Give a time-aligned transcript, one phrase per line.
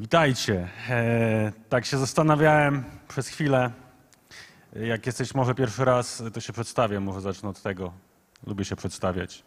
[0.00, 0.68] Witajcie.
[0.88, 3.70] E, tak się zastanawiałem przez chwilę.
[4.72, 7.00] Jak jesteś może pierwszy raz, to się przedstawię.
[7.00, 7.92] Może zacznę od tego.
[8.46, 9.42] Lubię się przedstawiać.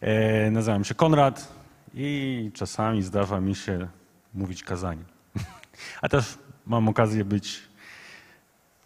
[0.00, 1.54] E, nazywam się Konrad
[1.94, 3.88] i czasami zdarza mi się
[4.34, 5.04] mówić kazanie.
[6.02, 7.62] A też mam okazję być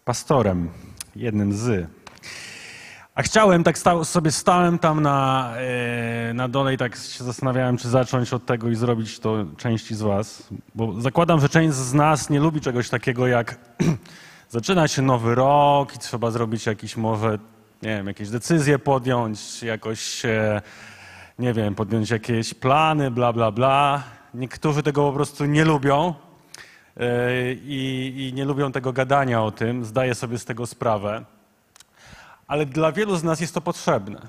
[0.05, 0.69] pastorem,
[1.15, 1.89] jednym z.
[3.17, 7.77] A chciałem, tak stał, sobie stałem tam na, e, na dole i tak się zastanawiałem,
[7.77, 10.49] czy zacząć od tego i zrobić to części z was.
[10.75, 13.55] Bo zakładam, że część z nas nie lubi czegoś takiego jak
[14.49, 17.39] zaczyna się nowy rok i trzeba zrobić jakiś może,
[17.81, 20.23] nie wiem, jakieś decyzje podjąć, jakoś,
[21.39, 24.03] nie wiem, podjąć jakieś plany, bla, bla, bla.
[24.33, 26.13] Niektórzy tego po prostu nie lubią
[26.97, 31.36] e, i nie lubią tego gadania o tym, zdaję sobie z tego sprawę
[32.47, 34.27] ale dla wielu z nas jest to potrzebne.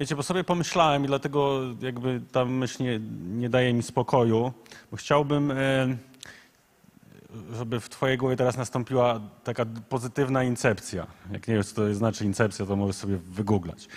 [0.00, 3.00] Wiecie, bo sobie pomyślałem i dlatego jakby ta myśl nie,
[3.38, 4.52] nie daje mi spokoju,
[4.90, 5.56] bo chciałbym, e,
[7.52, 11.06] żeby w twojej głowie teraz nastąpiła taka pozytywna incepcja.
[11.32, 13.88] Jak nie wiesz, co to znaczy incepcja, to możesz sobie wygooglać.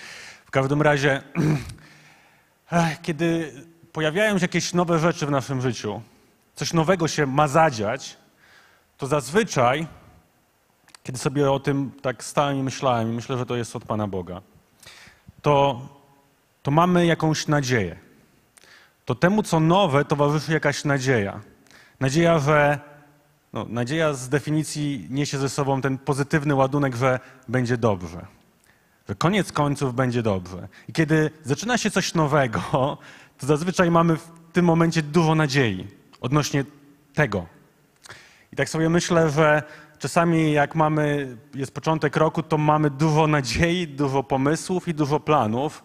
[0.46, 1.22] W każdym razie,
[3.04, 3.54] kiedy
[3.92, 6.02] pojawiają się jakieś nowe rzeczy w naszym życiu,
[6.56, 8.18] coś nowego się ma zadziać,
[8.98, 9.88] to zazwyczaj
[11.04, 14.08] kiedy sobie o tym tak stałem i myślałem, i myślę, że to jest od Pana
[14.08, 14.42] Boga,
[15.42, 15.82] to,
[16.64, 18.00] to mamy jakąś nadzieję.
[19.06, 21.42] To temu, co nowe, towarzyszy jakaś nadzieja.
[22.00, 22.80] Nadzieja, że
[23.54, 28.26] no, nadzieja z definicji niesie ze sobą ten pozytywny ładunek, że będzie dobrze.
[29.10, 30.68] Że koniec końców będzie dobrze.
[30.88, 32.62] I kiedy zaczyna się coś nowego,
[33.38, 35.88] to zazwyczaj mamy w tym momencie dużo nadziei
[36.22, 36.66] odnośnie
[37.14, 37.46] tego.
[38.54, 39.64] I tak sobie myślę, że
[40.04, 45.84] czasami jak mamy, jest początek roku, to mamy dużo nadziei, dużo pomysłów i dużo planów,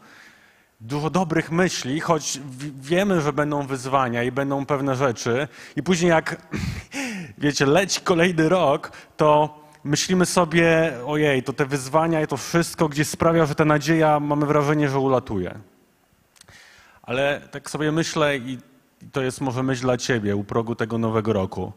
[0.80, 2.40] dużo dobrych myśli, choć
[2.80, 5.48] wiemy, że będą wyzwania i będą pewne rzeczy.
[5.76, 6.42] I później jak,
[7.38, 13.08] wiecie, leci kolejny rok, to myślimy sobie, ojej, to te wyzwania i to wszystko gdzieś
[13.08, 15.58] sprawia, że ta nadzieja, mamy wrażenie, że ulatuje.
[17.02, 18.58] Ale tak sobie myślę i
[19.12, 21.72] to jest może myśl dla ciebie u progu tego nowego roku,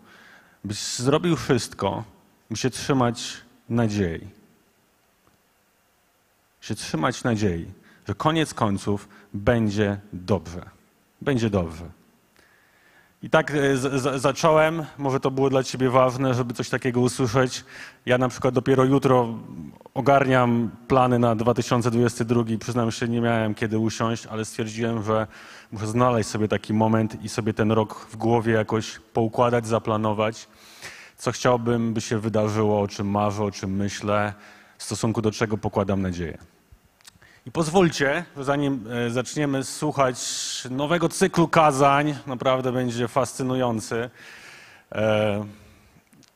[0.63, 2.03] byś zrobił wszystko,
[2.51, 3.37] Musi trzymać
[3.69, 4.27] nadziei.
[6.61, 7.65] Się trzymać nadziei,
[8.07, 10.69] że koniec końców będzie dobrze.
[11.21, 11.85] Będzie dobrze.
[13.23, 16.99] I tak e, z, z, zacząłem, może to było dla Ciebie ważne, żeby coś takiego
[16.99, 17.65] usłyszeć.
[18.05, 19.39] Ja na przykład dopiero jutro
[19.93, 22.43] ogarniam plany na 2022.
[22.59, 25.27] Przyznam się, nie miałem kiedy usiąść, ale stwierdziłem, że
[25.71, 30.47] muszę znaleźć sobie taki moment i sobie ten rok w głowie jakoś poukładać, zaplanować
[31.21, 34.33] co chciałbym, by się wydarzyło, o czym marzę, o czym myślę,
[34.77, 36.37] w stosunku do czego pokładam nadzieję.
[37.45, 40.17] I pozwólcie, że zanim e, zaczniemy słuchać
[40.69, 44.09] nowego cyklu kazań, naprawdę będzie fascynujący,
[44.91, 45.45] e,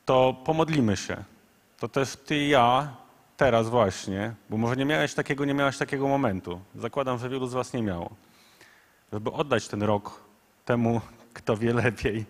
[0.06, 1.24] to pomodlimy się.
[1.80, 2.94] To też ty i ja
[3.38, 6.62] teraz właśnie, bo może nie miałeś takiego, nie miałeś takiego momentu.
[6.76, 8.10] Zakładam, że wielu z was nie miało.
[9.14, 10.20] Żeby oddać ten rok
[10.66, 11.02] temu,
[11.34, 12.26] kto wie lepiej,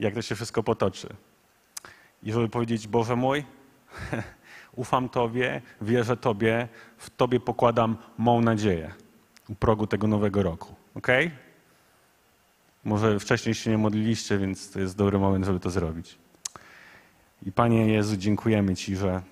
[0.00, 1.08] jak to się wszystko potoczy
[2.22, 3.44] i żeby powiedzieć, Boże mój,
[4.76, 8.94] ufam Tobie, wierzę Tobie, w Tobie pokładam mą nadzieję
[9.48, 10.74] u progu tego nowego roku.
[10.94, 11.08] Ok?
[12.84, 16.18] Może wcześniej się nie modliliście, więc to jest dobry moment, żeby to zrobić.
[17.46, 19.22] I Panie Jezu, dziękujemy Ci, że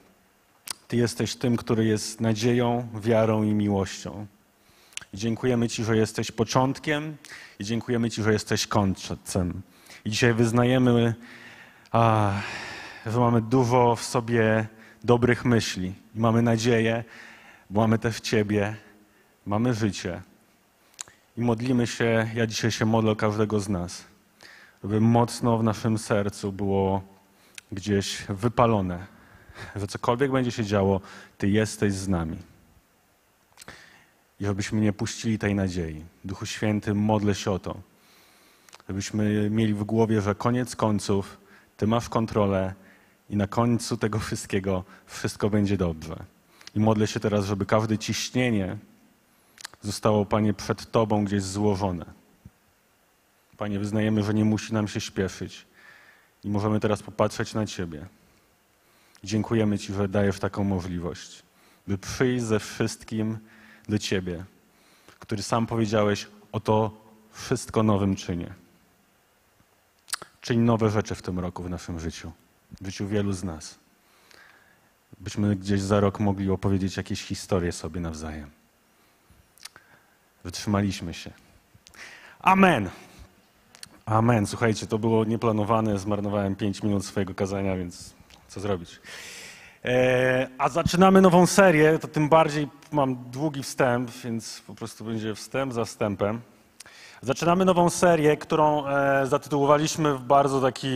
[0.88, 4.26] Ty jesteś tym, który jest nadzieją, wiarą i miłością.
[5.12, 7.16] I dziękujemy Ci, że jesteś początkiem
[7.59, 9.62] i dziękujemy Ci, że jesteś końcem.
[10.05, 11.15] I dzisiaj wyznajemy
[11.93, 12.32] a,
[13.07, 14.67] że mamy dużo w sobie
[15.05, 17.05] dobrych myśli i mamy nadzieję,
[17.71, 18.77] bo mamy też Ciebie,
[19.47, 20.23] mamy życie.
[21.37, 24.05] I modlimy się, ja dzisiaj się modlę każdego z nas,
[24.83, 27.03] żeby mocno w naszym sercu było
[27.73, 29.07] gdzieś wypalone,
[29.77, 31.01] że cokolwiek będzie się działo,
[31.39, 32.37] Ty jesteś z nami.
[34.41, 36.05] I żebyśmy nie puścili tej nadziei.
[36.25, 37.75] Duchu Święty, modlę się o to,
[38.89, 41.39] żebyśmy mieli w głowie, że koniec końców
[41.77, 42.75] Ty masz kontrolę
[43.31, 46.17] i na końcu tego wszystkiego wszystko będzie dobrze.
[46.75, 48.77] I modlę się teraz, żeby każde ciśnienie
[49.83, 52.05] zostało, Panie, przed Tobą gdzieś złożone.
[53.57, 55.67] Panie, wyznajemy, że nie musi nam się śpieszyć
[56.45, 58.07] i możemy teraz popatrzeć na Ciebie.
[59.25, 61.43] Dziękujemy Ci, że dajesz taką możliwość,
[61.87, 63.39] by przyjść ze wszystkim
[63.89, 64.45] do Ciebie,
[65.19, 66.91] który sam powiedziałeś, oto
[67.33, 68.55] wszystko nowym czynię.
[70.41, 72.33] Czyń nowe rzeczy w tym roku w naszym życiu
[72.81, 73.79] w życiu wielu z nas.
[75.20, 78.50] Byśmy gdzieś za rok mogli opowiedzieć jakieś historie sobie nawzajem.
[80.44, 81.31] Wytrzymaliśmy się.
[82.41, 82.91] Amen.
[84.06, 84.47] Amen.
[84.47, 88.15] Słuchajcie, to było nieplanowane, zmarnowałem 5 minut swojego kazania, więc
[88.49, 89.00] co zrobić?
[89.85, 95.35] E, a zaczynamy nową serię, to tym bardziej mam długi wstęp, więc po prostu będzie
[95.35, 96.41] wstęp za wstępem.
[97.23, 100.88] Zaczynamy nową serię, którą e, zatytułowaliśmy w bardzo taki,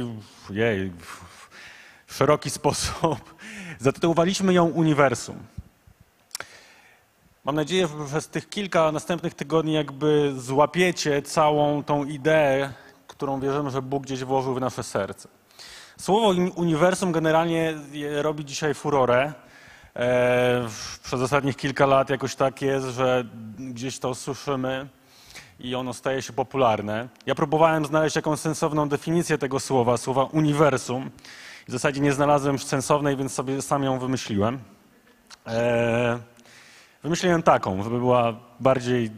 [0.51, 0.93] jej,
[2.13, 3.35] w szeroki sposób.
[3.79, 5.37] Zatytułowaliśmy ją Uniwersum.
[7.45, 12.73] Mam nadzieję, że przez tych kilka następnych tygodni jakby złapiecie całą tą ideę,
[13.07, 15.29] którą wierzymy, że Bóg gdzieś włożył w nasze serce.
[15.99, 17.75] Słowo uniwersum generalnie
[18.21, 19.33] robi dzisiaj furorę.
[19.97, 20.69] E,
[21.03, 23.25] przez ostatnich kilka lat jakoś tak jest, że
[23.59, 24.89] gdzieś to słyszymy
[25.61, 27.09] i ono staje się popularne.
[27.27, 31.11] Ja próbowałem znaleźć jakąś sensowną definicję tego słowa, słowa uniwersum.
[31.69, 34.59] W zasadzie nie znalazłem sensownej, więc sobie sam ją wymyśliłem.
[35.47, 36.19] E,
[37.03, 39.11] wymyśliłem taką, żeby była bardziej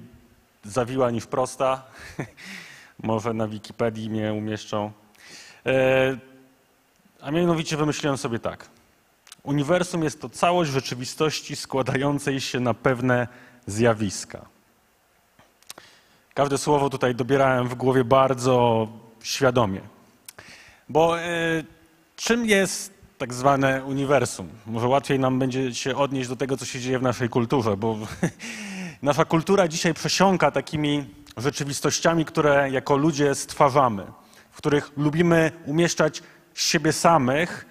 [0.65, 1.83] zawiła niż prosta.
[3.03, 4.93] Może na Wikipedii mnie umieszczą.
[5.67, 6.17] E,
[7.21, 8.69] a mianowicie wymyśliłem sobie tak.
[9.43, 13.29] Uniwersum jest to całość rzeczywistości składającej się na pewne
[13.67, 14.47] zjawiska.
[16.35, 18.89] Każde słowo tutaj dobierałem w głowie bardzo
[19.23, 19.81] świadomie.
[20.89, 21.25] Bo e,
[22.25, 24.49] czym jest tak zwane uniwersum?
[24.67, 27.99] Może łatwiej nam będzie się odnieść do tego, co się dzieje w naszej kulturze, bo
[29.03, 31.05] nasza kultura dzisiaj przesiąka takimi
[31.37, 34.07] rzeczywistościami, które jako ludzie stwarzamy,
[34.51, 36.23] w których lubimy umieszczać
[36.55, 37.67] siebie samych,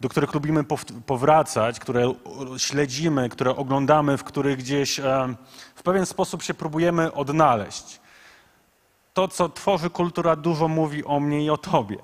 [0.00, 0.64] do których lubimy
[1.06, 2.14] powracać, które
[2.58, 5.34] śledzimy, które oglądamy, w których gdzieś e,
[5.74, 8.00] w pewien sposób się próbujemy odnaleźć.
[9.14, 11.98] To, co tworzy kultura, dużo mówi o mnie i o tobie.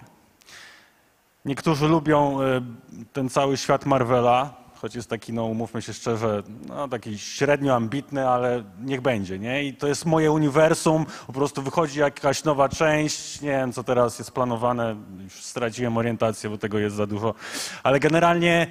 [1.45, 2.61] Niektórzy lubią e,
[3.13, 8.29] ten cały świat Marvela, choć jest taki, no umówmy się szczerze, no, taki średnio ambitny,
[8.29, 9.65] ale niech będzie, nie?
[9.65, 14.19] I to jest moje uniwersum, po prostu wychodzi jakaś nowa część, nie wiem, co teraz
[14.19, 17.35] jest planowane, już straciłem orientację, bo tego jest za dużo,
[17.83, 18.67] ale generalnie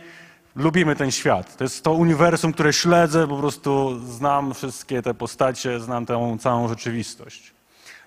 [0.56, 1.58] lubimy ten świat.
[1.58, 6.68] To jest to uniwersum, które śledzę, po prostu znam wszystkie te postacie, znam tę całą
[6.68, 7.54] rzeczywistość.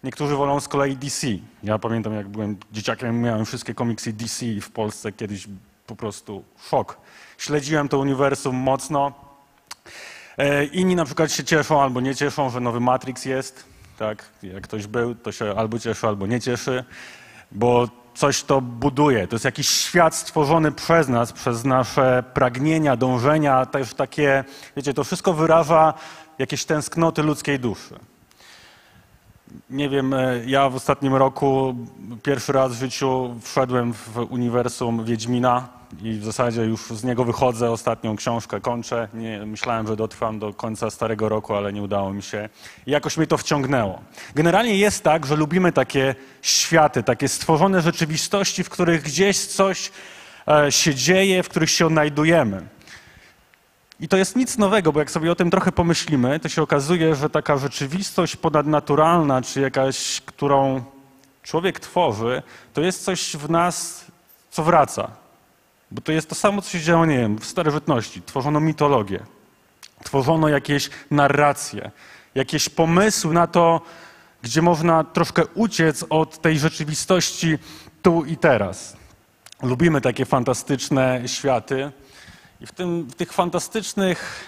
[0.05, 1.27] Niektórzy wolą z kolei DC.
[1.63, 5.49] Ja pamiętam, jak byłem dzieciakiem, miałem wszystkie komiksy DC w Polsce, kiedyś
[5.87, 6.99] po prostu szok
[7.39, 9.13] śledziłem to uniwersum mocno.
[10.39, 13.65] E, inni na przykład się cieszą albo nie cieszą, że nowy Matrix jest.
[13.99, 14.25] Tak?
[14.43, 16.85] Jak ktoś był, to się albo cieszy, albo nie cieszy,
[17.53, 19.27] bo coś to buduje.
[19.27, 24.45] To jest jakiś świat stworzony przez nas, przez nasze pragnienia, dążenia, też takie,
[24.77, 25.95] wiecie, to wszystko wyraża
[26.39, 27.95] jakieś tęsknoty ludzkiej duszy.
[29.71, 31.75] Nie wiem, e, ja w ostatnim roku
[32.23, 35.69] pierwszy raz w życiu wszedłem w uniwersum Wiedźmina
[36.03, 39.09] i w zasadzie już z niego wychodzę, ostatnią książkę kończę.
[39.15, 42.49] Nie, myślałem, że dotrwam do końca starego roku, ale nie udało mi się.
[42.87, 44.01] I jakoś mnie to wciągnęło.
[44.35, 49.91] Generalnie jest tak, że lubimy takie światy, takie stworzone rzeczywistości, w których gdzieś coś
[50.49, 52.76] e, się dzieje, w których się odnajdujemy.
[54.01, 57.15] I to jest nic nowego, bo jak sobie o tym trochę pomyślimy, to się okazuje,
[57.15, 60.85] że taka rzeczywistość ponadnaturalna, czy jakaś, którą
[61.43, 62.43] człowiek tworzy,
[62.75, 64.05] to jest coś w nas,
[64.51, 65.11] co wraca.
[65.91, 68.23] Bo to jest to samo, co się działo, nie wiem, w starożytności.
[68.23, 69.21] Tworzono mitologię,
[70.05, 71.91] tworzono jakieś narracje,
[72.35, 73.81] jakieś pomysły na to,
[74.43, 77.59] gdzie można troszkę uciec od tej rzeczywistości
[78.03, 78.97] tu i teraz.
[79.63, 81.93] Lubimy takie fantastyczne światy
[82.61, 84.45] i w, tym, w tych fantastycznych,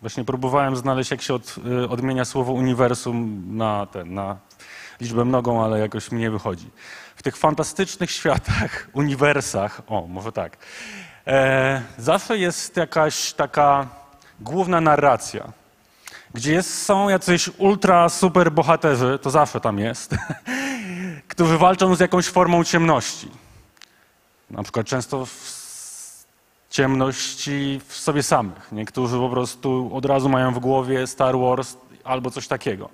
[0.00, 4.36] właśnie próbowałem znaleźć, jak się od, y, odmienia słowo uniwersum na, ten, na
[5.00, 6.70] liczbę mnogą, ale jakoś mi nie wychodzi
[7.16, 10.56] w tych fantastycznych światach, uniwersach, o, może tak,
[11.26, 13.86] e, zawsze jest jakaś taka
[14.40, 15.52] główna narracja,
[16.34, 20.14] gdzie jest, są jacyś ultra super bohaterzy, to zawsze tam jest,
[21.28, 23.30] którzy walczą z jakąś formą ciemności.
[24.50, 25.59] Na przykład często w
[26.70, 28.72] ciemności w sobie samych.
[28.72, 32.88] Niektórzy po prostu od razu mają w głowie Star Wars albo coś takiego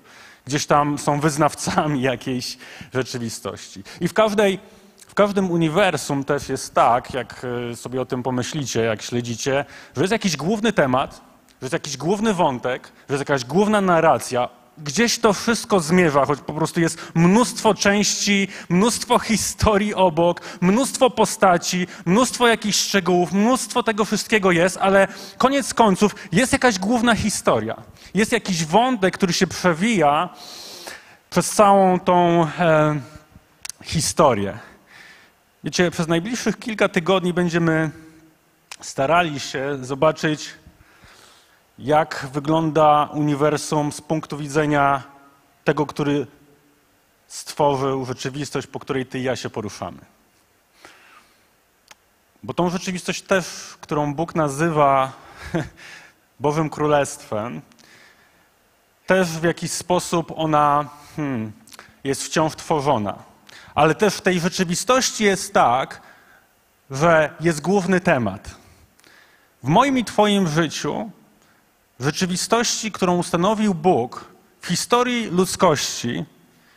[0.47, 2.57] gdzieś tam są wyznawcami jakiejś
[2.93, 3.83] rzeczywistości.
[4.01, 4.59] I w, każdej,
[5.07, 9.65] w każdym uniwersum też jest tak, jak e, sobie o tym pomyślicie, jak śledzicie,
[9.95, 14.49] że jest jakiś główny temat, że jest jakiś główny wątek, że jest jakaś główna narracja,
[14.77, 21.87] gdzieś to wszystko zmierza, choć po prostu jest mnóstwo części, mnóstwo historii obok, mnóstwo postaci,
[22.05, 25.07] mnóstwo jakichś szczegółów, mnóstwo tego wszystkiego jest, ale
[25.37, 27.75] koniec końców jest jakaś główna historia.
[28.13, 30.29] Jest jakiś wątek, który się przewija
[31.29, 32.99] przez całą tą e,
[33.83, 34.57] historię.
[35.63, 37.91] Wiecie, przez najbliższych kilka tygodni będziemy
[38.81, 40.49] starali się zobaczyć,
[41.79, 45.03] jak wygląda uniwersum z punktu widzenia
[45.63, 46.27] tego, który
[47.27, 49.97] stworzył rzeczywistość, po której ty i ja się poruszamy.
[52.43, 55.11] Bo tą rzeczywistość też, którą Bóg nazywa
[56.39, 57.61] Bożym Królestwem,
[59.05, 61.51] też w jakiś sposób ona hmm,
[62.03, 63.15] jest wciąż tworzona.
[63.75, 66.01] Ale też w tej rzeczywistości jest tak,
[66.91, 68.55] że jest główny temat.
[69.63, 71.11] W moim i Twoim życiu,
[71.99, 74.25] rzeczywistości, którą ustanowił Bóg,
[74.61, 76.25] w historii ludzkości,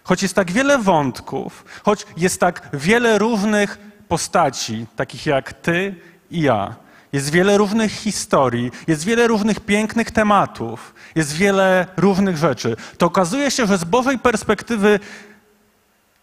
[0.05, 5.95] choć jest tak wiele wątków, choć jest tak wiele różnych postaci, takich jak Ty
[6.31, 6.75] i ja,
[7.13, 13.51] jest wiele różnych historii, jest wiele różnych pięknych tematów, jest wiele różnych rzeczy, to okazuje
[13.51, 15.01] się, że z Bożej perspektywy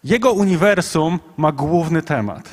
[0.04, 2.48] Jego uniwersum ma główny temat.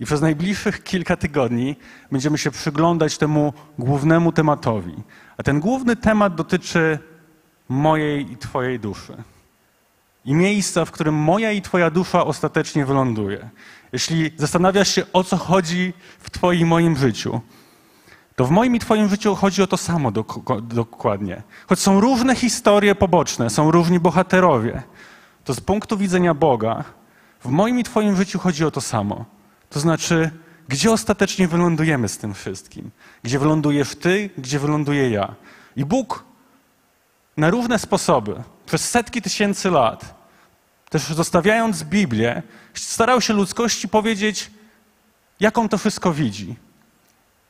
[0.00, 1.76] I przez najbliższych kilka tygodni
[2.12, 4.94] będziemy się przyglądać temu głównemu tematowi.
[5.36, 6.98] A ten główny temat dotyczy
[7.68, 9.16] mojej i Twojej duszy.
[10.24, 13.48] I miejsca, w którym moja i Twoja dusza ostatecznie wyląduje.
[13.92, 17.40] Jeśli zastanawiasz się, o co chodzi w Twoim i moim życiu,
[18.36, 20.12] to w moim i Twoim życiu chodzi o to samo
[20.62, 21.42] dokładnie.
[21.68, 24.82] Choć są różne historie poboczne, są różni bohaterowie,
[25.44, 26.84] to z punktu widzenia Boga,
[27.44, 29.24] w moim i Twoim życiu chodzi o to samo.
[29.70, 30.30] To znaczy,
[30.68, 32.90] gdzie ostatecznie wylądujemy z tym wszystkim?
[33.22, 35.34] Gdzie wylądujesz Ty, gdzie wyląduję ja?
[35.76, 36.24] I Bóg
[37.36, 40.14] na różne sposoby, przez setki tysięcy lat,
[40.90, 42.42] też zostawiając Biblię,
[42.74, 44.50] starał się ludzkości powiedzieć,
[45.40, 46.56] jaką to wszystko widzi.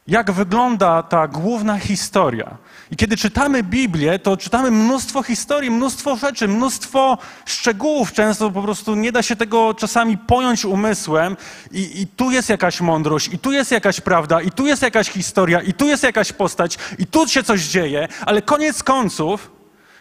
[0.08, 2.56] Jak wygląda ta główna historia.
[2.90, 8.12] I kiedy czytamy Biblię, to czytamy mnóstwo historii, mnóstwo rzeczy, mnóstwo szczegółów.
[8.12, 11.36] Często po prostu nie da się tego czasami pojąć umysłem.
[11.72, 15.10] I, I tu jest jakaś mądrość, i tu jest jakaś prawda, i tu jest jakaś
[15.10, 19.50] historia, i tu jest jakaś postać, i tu się coś dzieje, ale koniec końców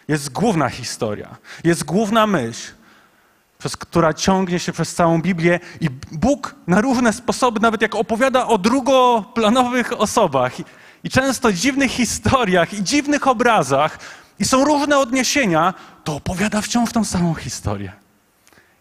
[0.08, 2.77] jest główna historia, jest główna myśl
[3.58, 8.46] przez która ciągnie się przez całą Biblię i Bóg na różne sposoby, nawet jak opowiada
[8.46, 10.64] o drugoplanowych osobach i,
[11.04, 13.98] i często dziwnych historiach i dziwnych obrazach
[14.38, 15.74] i są różne odniesienia,
[16.04, 17.92] to opowiada wciąż tą samą historię.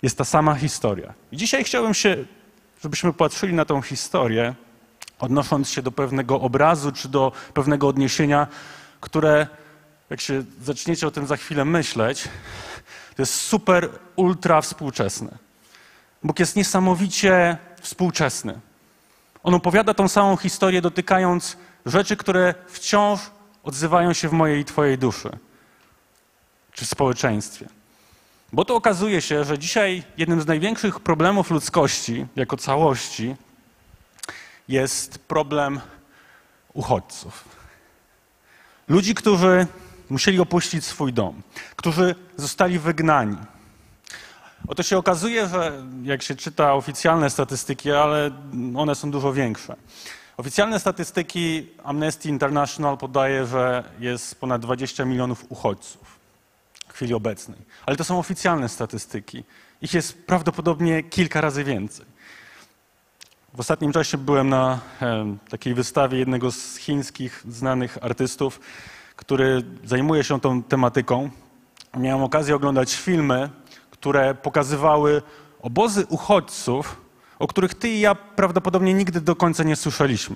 [0.02, 1.14] Jest ta sama historia.
[1.32, 2.26] I dzisiaj chciałbym się,
[2.84, 4.56] żebyśmy patrzyli na tą historię,
[5.20, 8.48] odnosząc się do pewnego obrazu czy do pewnego odniesienia,
[9.02, 9.48] które,
[10.10, 12.24] jak się zaczniecie o tym za chwilę myśleć,
[13.16, 15.38] to jest super, ultra współczesne.
[16.24, 18.60] Bóg jest niesamowicie współczesny.
[19.44, 23.20] On opowiada tą samą historię, dotykając rzeczy, które wciąż
[23.64, 25.30] odzywają się w mojej i Twojej duszy,
[26.72, 27.68] czy w społeczeństwie.
[28.54, 33.36] Bo to okazuje się, że dzisiaj jednym z największych problemów ludzkości jako całości
[34.68, 35.82] jest problem
[36.74, 37.46] uchodźców.
[38.88, 39.68] Ludzi, którzy
[40.10, 41.42] musieli opuścić swój dom,
[41.76, 43.38] którzy zostali wygnani.
[44.68, 48.32] Oto się okazuje, że jak się czyta oficjalne statystyki, ale
[48.76, 49.76] one są dużo większe.
[50.38, 56.20] Oficjalne statystyki Amnesty International podaje, że jest ponad 20 milionów uchodźców
[56.88, 57.58] w chwili obecnej.
[57.86, 59.44] Ale to są oficjalne statystyki.
[59.82, 62.06] Ich jest prawdopodobnie kilka razy więcej.
[63.54, 64.80] W ostatnim czasie byłem na
[65.50, 68.60] takiej wystawie jednego z chińskich znanych artystów,
[69.18, 71.30] który zajmuje się tą tematyką,
[71.98, 73.50] miałem okazję oglądać filmy,
[73.92, 75.22] które pokazywały
[75.62, 77.02] obozy uchodźców,
[77.40, 80.36] o których ty i ja prawdopodobnie nigdy do końca nie słyszeliśmy.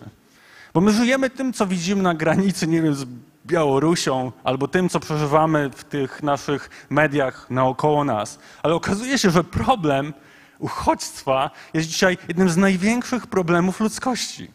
[0.73, 3.05] Bo my żyjemy tym, co widzimy na granicy, nie wiem, z
[3.45, 8.39] Białorusią, albo tym, co przeżywamy w tych naszych mediach naokoło nas.
[8.63, 10.13] Ale okazuje się, że problem
[10.59, 14.51] uchodźstwa jest dzisiaj jednym z największych problemów ludzkości.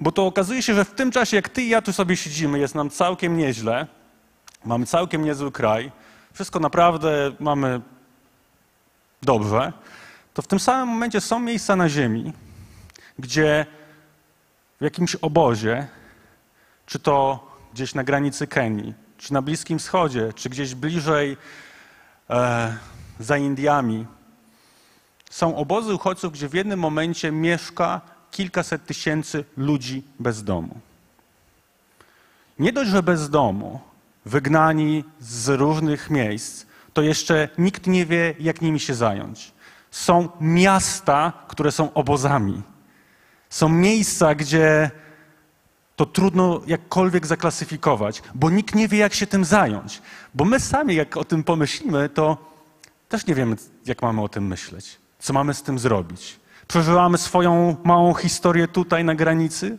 [0.00, 2.58] Bo to okazuje się, że w tym czasie, jak ty i ja tu sobie siedzimy,
[2.58, 3.86] jest nam całkiem nieźle,
[4.64, 5.92] mamy całkiem niezły kraj,
[6.32, 7.80] wszystko naprawdę mamy
[9.22, 9.72] dobrze,
[10.34, 12.32] to w tym samym momencie są miejsca na ziemi,
[13.18, 13.66] gdzie
[14.80, 15.86] w jakimś obozie,
[16.86, 21.36] czy to gdzieś na granicy Kenii, czy na Bliskim Wschodzie, czy gdzieś bliżej
[22.30, 22.76] e,
[23.20, 24.06] za Indiami,
[25.30, 28.00] są obozy uchodźców, gdzie w jednym momencie mieszka
[28.30, 30.80] kilkaset tysięcy ludzi bez domu.
[32.58, 33.80] Nie dość, że bez domu,
[34.24, 39.52] wygnani z różnych miejsc, to jeszcze nikt nie wie, jak nimi się zająć.
[39.90, 42.62] Są miasta, które są obozami.
[43.50, 44.90] Są miejsca, gdzie
[45.96, 50.02] to trudno jakkolwiek zaklasyfikować, bo nikt nie wie, jak się tym zająć.
[50.34, 52.36] Bo my sami, jak o tym pomyślimy, to
[53.08, 53.56] też nie wiemy,
[53.86, 56.40] jak mamy o tym myśleć, co mamy z tym zrobić.
[56.68, 59.78] Przeżywamy swoją małą historię tutaj na granicy,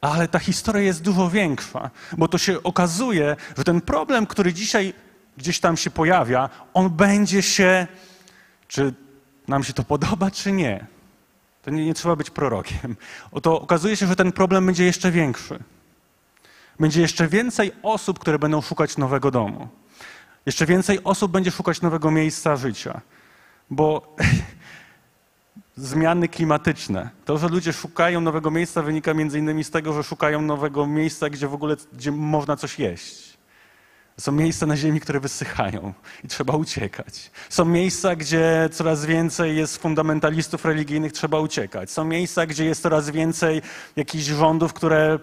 [0.00, 4.94] ale ta historia jest dużo większa, bo to się okazuje, że ten problem, który dzisiaj
[5.36, 7.86] gdzieś tam się pojawia, on będzie się,
[8.68, 8.94] czy
[9.48, 10.86] nam się to podoba, czy nie.
[11.62, 12.96] To nie, nie trzeba być prorokiem.
[13.32, 15.58] Oto okazuje się, że ten problem będzie jeszcze większy.
[16.80, 19.68] Będzie jeszcze więcej osób, które będą szukać nowego domu.
[20.46, 23.00] Jeszcze więcej osób będzie szukać nowego miejsca życia.
[23.70, 24.16] Bo
[25.76, 30.42] zmiany klimatyczne, to, że ludzie szukają nowego miejsca, wynika między innymi z tego, że szukają
[30.42, 33.34] nowego miejsca, gdzie w ogóle gdzie można coś jeść.
[34.20, 35.92] Są miejsca na ziemi, które wysychają
[36.24, 37.30] i trzeba uciekać.
[37.48, 41.90] Są miejsca, gdzie coraz więcej jest fundamentalistów religijnych, trzeba uciekać.
[41.90, 43.62] Są miejsca, gdzie jest coraz więcej
[43.96, 45.18] jakichś rządów, które,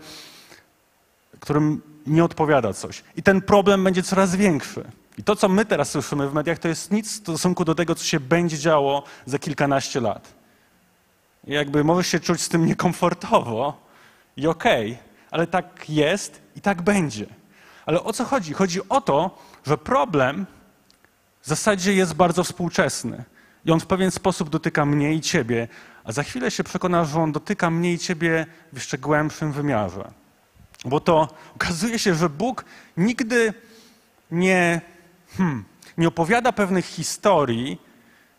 [1.40, 3.04] którym nie odpowiada coś.
[3.16, 4.84] I ten problem będzie coraz większy.
[5.18, 7.96] I to, co my teraz słyszymy w mediach, to jest nic w stosunku do tego,
[7.96, 10.41] co się będzie działo za kilkanaście lat.
[11.44, 13.88] Jakby możesz się czuć z tym niekomfortowo
[14.38, 17.26] i okej, okay, ale tak jest i tak będzie.
[17.86, 18.54] Ale o co chodzi?
[18.54, 20.46] Chodzi o to, że problem
[21.42, 23.24] w zasadzie jest bardzo współczesny.
[23.66, 25.68] I on w pewien sposób dotyka mnie i ciebie,
[26.04, 30.12] a za chwilę się przekonasz, że on dotyka mnie i ciebie w jeszcze głębszym wymiarze.
[30.86, 32.66] Bo to okazuje się, że Bóg
[32.98, 33.54] nigdy
[34.32, 34.82] nie,
[35.38, 35.66] hmm,
[35.98, 37.82] nie opowiada pewnych historii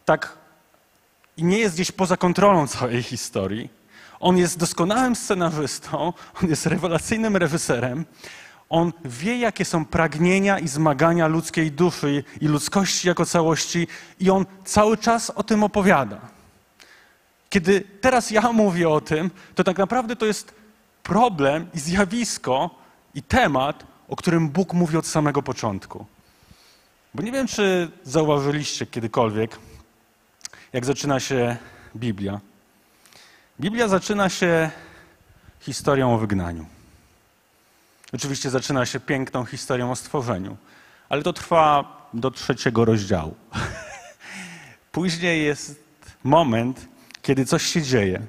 [0.05, 0.42] tak
[1.37, 3.71] i nie jest gdzieś poza kontrolą całej historii.
[4.21, 6.13] On jest doskonałym scenarzystą,
[6.43, 8.05] on jest rewelacyjnym reżyserem,
[8.69, 13.87] on wie, jakie są pragnienia i zmagania ludzkiej duszy i ludzkości jako całości,
[14.21, 16.21] i on cały czas o tym opowiada.
[17.51, 20.55] Kiedy teraz ja mówię o tym, to tak naprawdę to jest
[21.03, 22.71] problem i zjawisko
[23.15, 26.07] i temat, o którym Bóg mówi od samego początku.
[27.15, 29.59] Bo nie wiem, czy zauważyliście kiedykolwiek,
[30.73, 31.57] jak zaczyna się
[31.97, 32.41] Biblia.
[33.61, 34.71] Biblia zaczyna się
[35.61, 36.67] historią o wygnaniu.
[38.13, 40.57] Oczywiście zaczyna się piękną historią o stworzeniu,
[41.09, 43.35] ale to trwa do trzeciego rozdziału.
[44.93, 45.81] Później jest
[46.25, 46.89] moment,
[47.23, 48.27] kiedy coś się dzieje,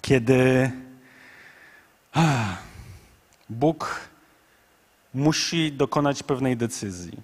[0.00, 0.70] kiedy
[2.12, 2.56] ah,
[3.50, 4.00] Bóg
[5.14, 7.18] musi dokonać pewnej decyzji.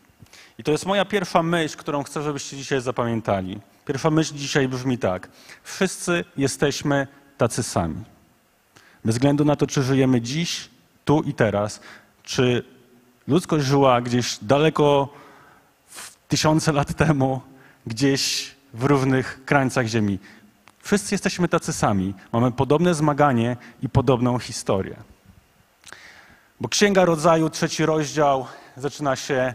[0.58, 3.60] I to jest moja pierwsza myśl, którą chcę, żebyście dzisiaj zapamiętali.
[3.90, 5.28] Pierwsza myśl dzisiaj brzmi tak.
[5.62, 7.06] Wszyscy jesteśmy
[7.38, 8.04] tacy sami.
[9.04, 10.68] Bez względu na to, czy żyjemy dziś,
[11.04, 11.80] tu i teraz,
[12.22, 12.64] czy
[13.28, 15.08] ludzkość żyła gdzieś daleko
[16.28, 17.40] tysiące lat temu,
[17.86, 20.18] gdzieś w różnych krańcach Ziemi.
[20.82, 22.14] Wszyscy jesteśmy tacy sami.
[22.32, 24.96] Mamy podobne zmaganie i podobną historię.
[26.60, 29.54] Bo Księga Rodzaju, trzeci rozdział, zaczyna się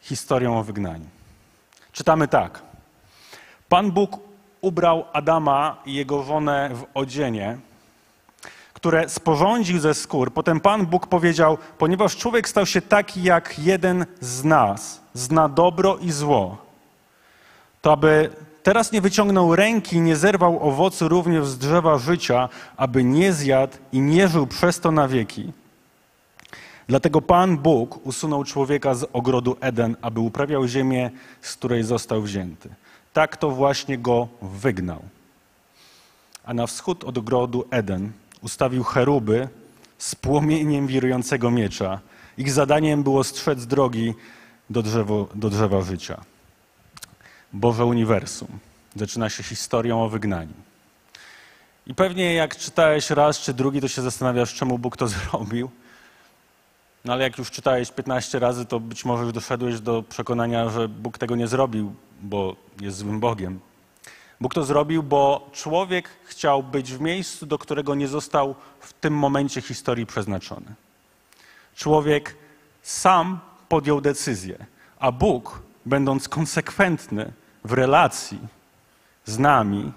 [0.00, 1.06] historią o wygnaniu.
[1.92, 2.73] Czytamy tak.
[3.74, 4.18] Pan Bóg
[4.60, 7.58] ubrał Adama i jego żonę w odzienie,
[8.72, 10.32] które sporządził ze skór.
[10.32, 15.96] Potem Pan Bóg powiedział, ponieważ człowiek stał się taki jak jeden z nas, zna dobro
[15.96, 16.56] i zło,
[17.82, 18.30] to aby
[18.62, 24.00] teraz nie wyciągnął ręki nie zerwał owocu również z drzewa życia, aby nie zjadł i
[24.00, 25.52] nie żył przez to na wieki.
[26.86, 31.10] Dlatego Pan Bóg usunął człowieka z ogrodu Eden, aby uprawiał ziemię,
[31.40, 32.68] z której został wzięty.
[33.14, 35.02] Tak to właśnie go wygnał.
[36.44, 39.48] A na wschód od ogrodu Eden ustawił cheruby
[39.98, 42.00] z płomieniem wirującego miecza.
[42.38, 44.14] Ich zadaniem było strzec drogi
[44.70, 46.20] do, drzewo, do drzewa życia.
[47.52, 48.48] Boże Uniwersum
[48.96, 50.54] zaczyna się historią o wygnaniu.
[51.86, 55.70] I pewnie jak czytałeś raz czy drugi, to się zastanawiasz, czemu Bóg to zrobił.
[57.04, 60.88] No ale jak już czytałeś 15 razy, to być może już doszedłeś do przekonania, że
[60.88, 61.94] Bóg tego nie zrobił,
[62.24, 63.60] bo jest złym Bogiem.
[64.40, 69.14] Bóg to zrobił, bo człowiek chciał być w miejscu, do którego nie został w tym
[69.14, 70.74] momencie historii przeznaczony.
[71.76, 72.36] Człowiek
[72.82, 74.66] sam podjął decyzję,
[74.98, 77.32] a Bóg, będąc konsekwentny
[77.64, 78.38] w relacji
[79.24, 79.92] z nami,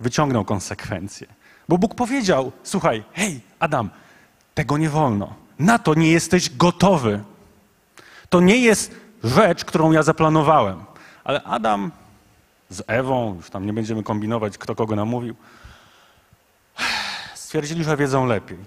[0.00, 1.26] wyciągnął konsekwencje.
[1.68, 3.90] Bo Bóg powiedział: Słuchaj, hej, Adam,
[4.54, 5.34] tego nie wolno.
[5.58, 7.22] Na to nie jesteś gotowy.
[8.28, 8.94] To nie jest
[9.24, 10.84] rzecz, którą ja zaplanowałem.
[11.24, 11.90] Ale Adam
[12.68, 15.34] z Ewą, już tam nie będziemy kombinować, kto kogo namówił,
[17.34, 18.58] stwierdzili, że wiedzą lepiej.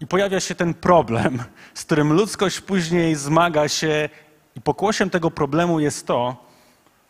[0.00, 1.42] I pojawia się ten problem,
[1.74, 4.08] z którym ludzkość później zmaga się,
[4.56, 6.36] i pokłosiem tego problemu jest to,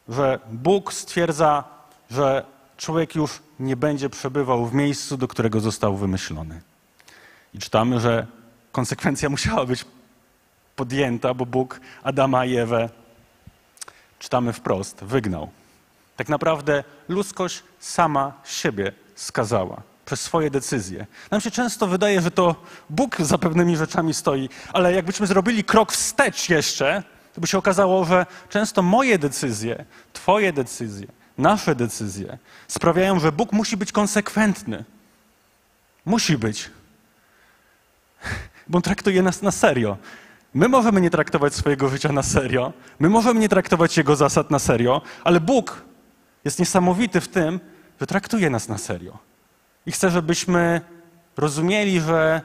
[0.08, 1.64] że Bóg stwierdza,
[2.10, 2.44] że
[2.76, 6.60] człowiek już nie będzie przebywał w miejscu, do którego został wymyślony.
[7.54, 8.26] I czytamy, że
[8.72, 9.84] konsekwencja musiała być
[10.76, 12.90] podjęta, bo Bóg Adama i Ewę
[14.18, 15.50] czytamy wprost, wygnał.
[16.16, 19.82] Tak naprawdę ludzkość sama siebie skazała.
[20.06, 21.06] przez swoje decyzje.
[21.30, 22.54] Nam się często wydaje, że to
[22.90, 27.02] Bóg za pewnymi rzeczami stoi, ale jakbyśmy zrobili krok wstecz jeszcze,
[27.34, 31.06] to by się okazało, że często moje decyzje, Twoje decyzje,
[31.38, 34.84] nasze decyzje sprawiają, że Bóg musi być konsekwentny.
[36.04, 36.70] Musi być.
[38.68, 39.96] Bo on traktuje nas na serio.
[40.56, 44.58] My możemy nie traktować swojego życia na serio, my możemy nie traktować Jego zasad na
[44.58, 45.82] serio, ale Bóg
[46.44, 47.60] jest niesamowity w tym,
[48.00, 49.18] że traktuje nas na serio.
[49.86, 50.80] I chce, żebyśmy
[51.36, 52.40] rozumieli, że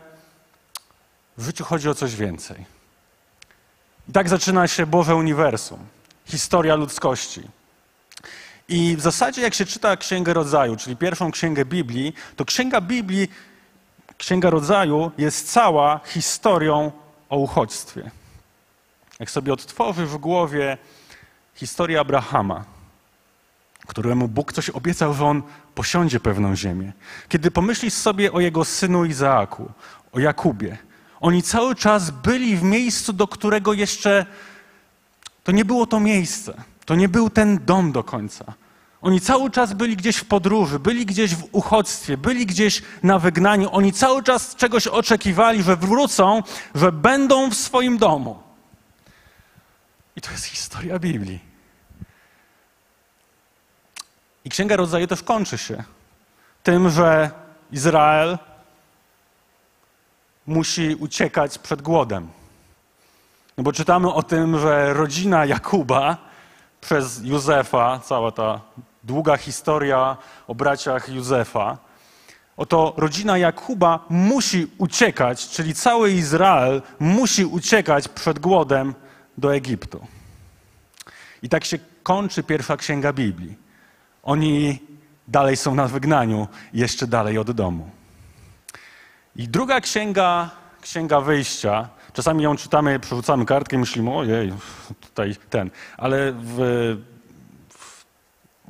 [1.37, 2.65] w życiu chodzi o coś więcej.
[4.09, 5.79] I tak zaczyna się Boże Uniwersum,
[6.25, 7.41] historia ludzkości.
[8.67, 13.27] I w zasadzie, jak się czyta Księgę Rodzaju, czyli pierwszą księgę Biblii, to Księga Biblii,
[14.17, 16.91] Księga Rodzaju jest cała historią
[17.31, 18.11] o uchodźstwie.
[19.19, 20.77] Jak sobie odtworzy w głowie
[21.55, 22.63] historię Abrahama,
[23.87, 25.43] któremu Bóg coś obiecał, że on
[25.75, 26.91] posiądzie pewną ziemię.
[27.29, 29.71] Kiedy pomyślisz sobie o jego synu Izaaku,
[30.11, 30.77] o Jakubie,
[31.19, 34.25] oni cały czas byli w miejscu, do którego jeszcze
[35.43, 36.63] to nie było to miejsce.
[36.85, 38.53] To nie był ten dom do końca.
[39.01, 43.69] Oni cały czas byli gdzieś w podróży, byli gdzieś w uchodźstwie, byli gdzieś na wygnaniu.
[43.71, 46.43] Oni cały czas czegoś oczekiwali, że wrócą,
[46.75, 48.43] że będą w swoim domu.
[50.15, 51.39] I to jest historia Biblii.
[54.45, 55.83] I Księga Rodzaju też kończy się
[56.63, 57.31] tym, że
[57.71, 58.37] Izrael
[60.47, 62.27] musi uciekać przed głodem.
[63.57, 66.17] No bo czytamy o tym, że rodzina Jakuba
[66.81, 68.61] przez Józefa, cała ta
[69.03, 71.77] długa historia o braciach Józefa,
[72.57, 78.93] oto rodzina Jakuba musi uciekać, czyli cały Izrael musi uciekać przed głodem
[79.37, 80.07] do Egiptu.
[81.43, 83.57] I tak się kończy pierwsza księga Biblii.
[84.23, 84.79] Oni
[85.27, 87.89] dalej są na wygnaniu, jeszcze dalej od domu.
[89.35, 90.49] I druga księga,
[90.81, 94.53] księga wyjścia, czasami ją czytamy, przerzucamy kartkę i myślimy, ojej,
[95.01, 95.69] tutaj ten.
[95.97, 96.97] Ale w,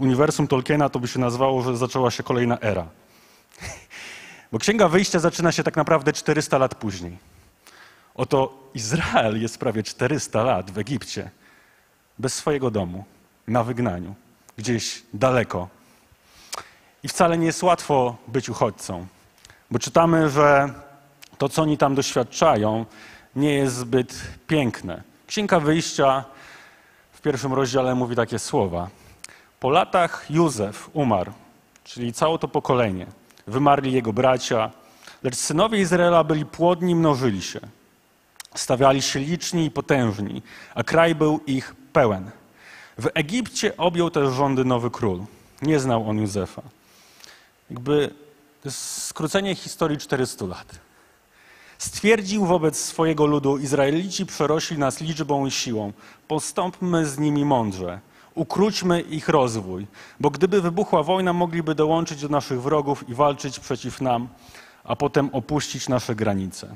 [0.02, 2.88] uniwersum Tolkiena to by się nazwało, że zaczęła się kolejna era.
[4.52, 7.18] Bo księga wyjścia zaczyna się tak naprawdę 400 lat później.
[8.16, 11.30] Oto Izrael jest prawie 400 lat w Egipcie,
[12.20, 13.06] bez swojego domu,
[13.48, 14.16] na wygnaniu,
[14.58, 15.68] gdzieś daleko.
[17.04, 19.08] I wcale nie jest łatwo być uchodźcą.
[19.72, 20.74] Bo czytamy, że
[21.38, 22.86] to, co oni tam doświadczają,
[23.36, 25.04] nie jest zbyt piękne.
[25.28, 26.26] Księga Wyjścia
[27.12, 28.90] w pierwszym rozdziale mówi takie słowa.
[29.62, 31.32] Po latach Józef umarł,
[31.84, 33.08] czyli całe to pokolenie.
[33.48, 34.72] Wymarli jego bracia,
[35.24, 37.60] lecz synowie Izraela byli płodni mnożyli się.
[38.56, 40.42] Stawiali się liczni i potężni,
[40.76, 42.32] a kraj był ich pełen.
[42.98, 45.20] W Egipcie objął też rządy nowy król.
[45.62, 46.62] Nie znał on Józefa.
[47.70, 48.14] Jakby
[48.70, 50.80] skrócenie historii 400 lat.
[51.78, 55.94] Stwierdził wobec swojego ludu: Izraelici przerośli nas liczbą i siłą.
[56.28, 58.00] Postąpmy z nimi mądrze.
[58.36, 59.88] Ukróćmy ich rozwój,
[60.20, 64.28] bo gdyby wybuchła wojna, mogliby dołączyć do naszych wrogów i walczyć przeciw nam,
[64.84, 66.76] a potem opuścić nasze granice.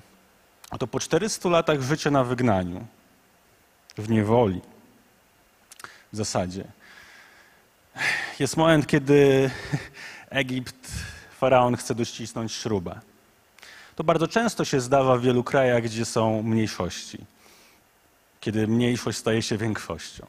[0.72, 2.86] Oto po 400 latach życia na wygnaniu,
[3.98, 4.62] w niewoli,
[6.14, 6.64] w zasadzie,
[8.40, 9.50] jest moment, kiedy
[10.30, 10.92] Egipt
[11.38, 13.00] faraon chce dościsnąć śrubę.
[13.96, 17.18] To bardzo często się zdarza w wielu krajach, gdzie są mniejszości,
[18.40, 20.26] kiedy mniejszość staje się większością.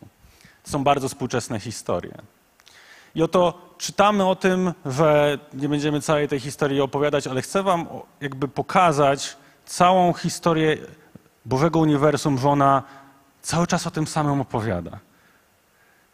[0.69, 2.15] Są bardzo współczesne historie.
[3.15, 7.87] I oto czytamy o tym, że nie będziemy całej tej historii opowiadać, ale chcę Wam
[8.21, 10.77] jakby pokazać całą historię
[11.45, 12.83] Bożego Uniwersum, że ona
[13.43, 14.99] cały czas o tym samym opowiada.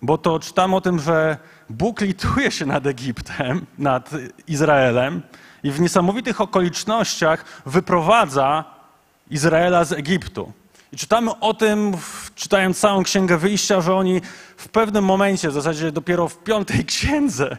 [0.02, 1.36] Bo to czytamy o tym, że
[1.70, 4.10] Bóg lituje się nad Egiptem, nad
[4.48, 5.22] Izraelem
[5.62, 8.64] i w niesamowitych okolicznościach wyprowadza
[9.30, 10.52] Izraela z Egiptu.
[10.92, 11.96] I czytamy o tym,
[12.34, 14.20] czytając całą Księgę Wyjścia, że oni
[14.56, 17.56] w pewnym momencie, w zasadzie dopiero w piątej księdze,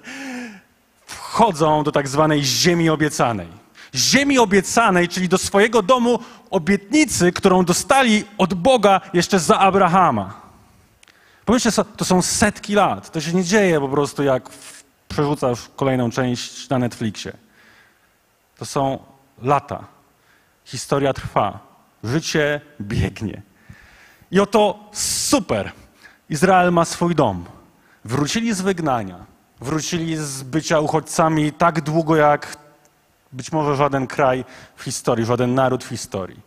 [1.06, 3.48] wchodzą do tak zwanej ziemi obiecanej.
[3.96, 6.20] Ziemi obiecanej, czyli do swojego domu
[6.50, 10.42] obietnicy, którą dostali od Boga jeszcze za Abrahama.
[11.46, 13.12] Pomyślcie, to są setki lat.
[13.12, 14.50] To się nie dzieje po prostu jak
[15.08, 17.34] przerzucasz kolejną część na Netflixie.
[18.58, 19.00] To są
[19.42, 19.84] lata.
[20.66, 21.73] Historia trwa.
[22.04, 23.42] Życie biegnie.
[24.32, 25.72] I oto super.
[26.30, 27.46] Izrael ma swój dom.
[28.06, 29.26] Wrócili z wygnania.
[29.62, 32.58] Wrócili z bycia uchodźcami tak długo, jak
[33.32, 36.40] być może żaden kraj w historii, żaden naród w historii.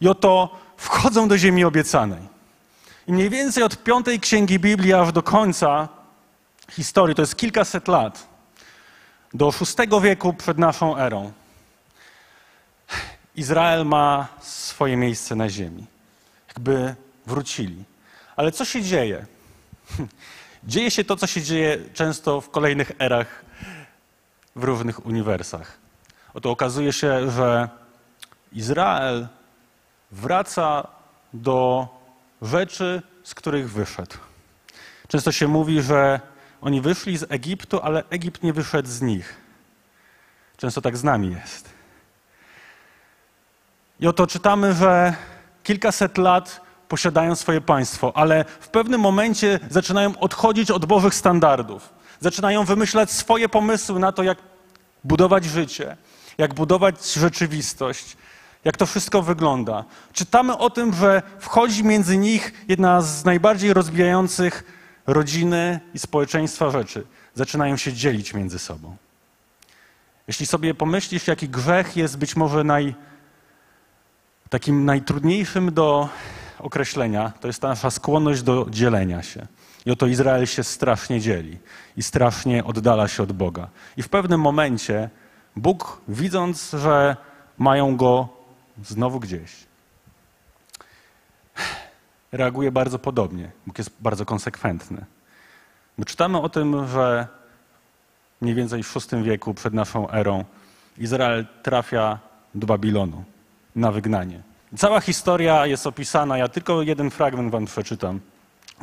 [0.00, 2.22] I oto wchodzą do ziemi obiecanej.
[3.06, 5.88] I mniej więcej od piątej księgi Biblii aż do końca
[6.70, 8.28] historii, to jest kilkaset lat,
[9.34, 11.32] Do VI wieku przed naszą erą
[13.38, 14.28] Izrael ma
[14.78, 15.86] swoje miejsce na ziemi.
[16.48, 16.94] Jakby
[17.26, 17.84] wrócili.
[18.36, 19.26] Ale co się dzieje?
[20.64, 23.44] Dzieje się to, co się dzieje często w kolejnych erach
[24.56, 25.78] w różnych uniwersach.
[26.34, 27.68] Oto okazuje się, że
[28.52, 29.28] Izrael
[30.10, 30.86] wraca
[31.32, 31.88] do
[32.42, 34.16] rzeczy, z których wyszedł.
[35.08, 36.20] Często się mówi, że
[36.60, 39.36] oni wyszli z Egiptu, ale Egipt nie wyszedł z nich.
[40.56, 41.77] Często tak z nami jest.
[44.00, 45.14] I oto czytamy, że
[45.62, 51.88] kilkaset lat posiadają swoje państwo, ale w pewnym momencie zaczynają odchodzić od Bożych standardów.
[52.20, 54.38] Zaczynają wymyślać swoje pomysły na to, jak
[55.04, 55.96] budować życie,
[56.38, 58.16] jak budować rzeczywistość,
[58.64, 59.84] jak to wszystko wygląda.
[60.12, 64.64] Czytamy o tym, że wchodzi między nich jedna z najbardziej rozbijających
[65.06, 67.06] rodziny i społeczeństwa rzeczy.
[67.34, 68.96] Zaczynają się dzielić między sobą.
[70.28, 72.94] Jeśli sobie pomyślisz, jaki grzech jest być może naj,
[74.50, 76.08] takim najtrudniejszym do
[76.58, 79.46] określenia, to jest ta nasza skłonność do dzielenia się.
[79.86, 81.58] I oto Izrael się strasznie dzieli
[81.96, 83.68] i strasznie oddala się od Boga.
[83.96, 85.10] I w pewnym momencie
[85.56, 87.16] Bóg, widząc, że
[87.58, 88.28] mają go
[88.84, 89.52] znowu gdzieś,
[92.32, 93.50] reaguje bardzo podobnie.
[93.66, 95.04] Bóg jest bardzo konsekwentny.
[95.98, 97.26] Bo czytamy o tym, że
[98.40, 100.44] mniej więcej w VI wieku przed naszą erą
[100.98, 102.18] Izrael trafia
[102.54, 103.24] do Babilonu
[103.78, 104.40] na wygnanie.
[104.76, 108.20] Cała historia jest opisana, ja tylko jeden fragment wam przeczytam.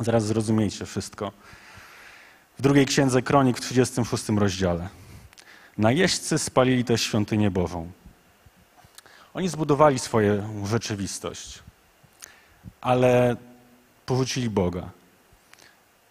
[0.00, 1.32] Zaraz zrozumiecie wszystko.
[2.58, 4.88] W drugiej księdze Kronik w 36 rozdziale.
[5.78, 7.90] Najeźdźcy spalili też świątynię Bożą.
[9.34, 11.58] Oni zbudowali swoją rzeczywistość,
[12.80, 13.36] ale
[14.06, 14.90] porzucili Boga.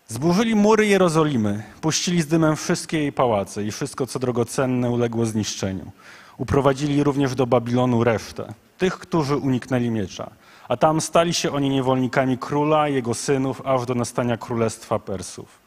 [0.07, 5.91] Zburzyli mury Jerozolimy, puścili z dymem wszystkie jej pałace i wszystko, co drogocenne, uległo zniszczeniu.
[6.37, 10.31] Uprowadzili również do Babilonu resztę, tych, którzy uniknęli miecza.
[10.67, 15.65] A tam stali się oni niewolnikami króla jego synów, aż do nastania królestwa Persów.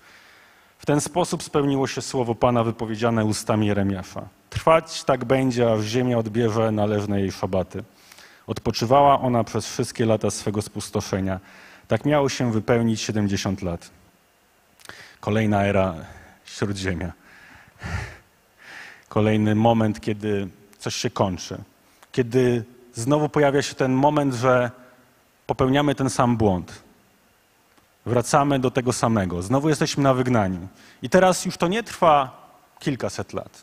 [0.79, 4.29] W ten sposób spełniło się słowo Pana wypowiedziane ustami Jeremiasza.
[4.51, 7.85] Trwać tak będzie, aż ziemia odbierze należne jej szabaty.
[8.47, 11.41] Odpoczywała ona przez wszystkie lata swego spustoszenia.
[11.89, 13.91] Tak miało się wypełnić 70 lat.
[15.21, 15.95] Kolejna era
[16.45, 17.13] śródziemia.
[19.09, 21.59] Kolejny moment, kiedy coś się kończy.
[22.13, 22.65] Kiedy
[22.99, 24.71] znowu pojawia się ten moment, że
[25.47, 26.83] popełniamy ten sam błąd.
[28.07, 29.43] Wracamy do tego samego.
[29.43, 30.69] Znowu jesteśmy na wygnaniu.
[31.03, 33.63] I teraz już to nie trwa kilkaset lat.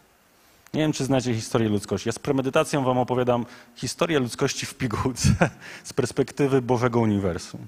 [0.74, 2.10] Nie wiem, czy znacie historię ludzkości.
[2.10, 3.46] Ja z premedytacją wam opowiadam
[3.76, 5.30] historię ludzkości w pigułce
[5.84, 7.68] z perspektywy Bożego Uniwersum.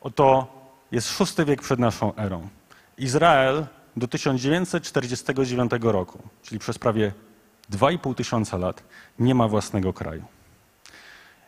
[0.00, 0.46] Oto
[0.92, 2.48] jest szósty wiek przed naszą erą.
[2.98, 7.12] Izrael do 1949 roku, czyli przez prawie
[7.70, 8.82] 2,5 tysiąca lat,
[9.18, 10.22] nie ma własnego kraju.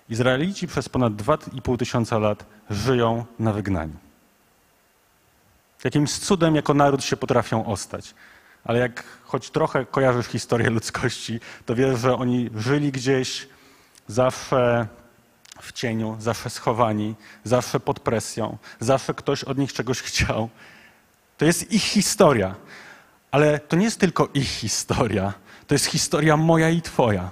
[0.08, 3.94] Izraelici przez ponad 2,5 tysiąca lat żyją na wygnaniu.
[5.84, 8.14] Jakimś cudem jako naród się potrafią ostać.
[8.64, 13.48] Ale jak choć trochę kojarzysz historię ludzkości, to wiesz, że oni żyli gdzieś
[14.06, 14.86] zawsze
[15.60, 20.48] w cieniu, zawsze schowani, zawsze pod presją, zawsze ktoś od nich czegoś chciał.
[21.38, 22.54] To jest ich historia.
[23.30, 25.32] Ale to nie jest tylko ich historia,
[25.70, 27.30] to jest historia moja i Twoja.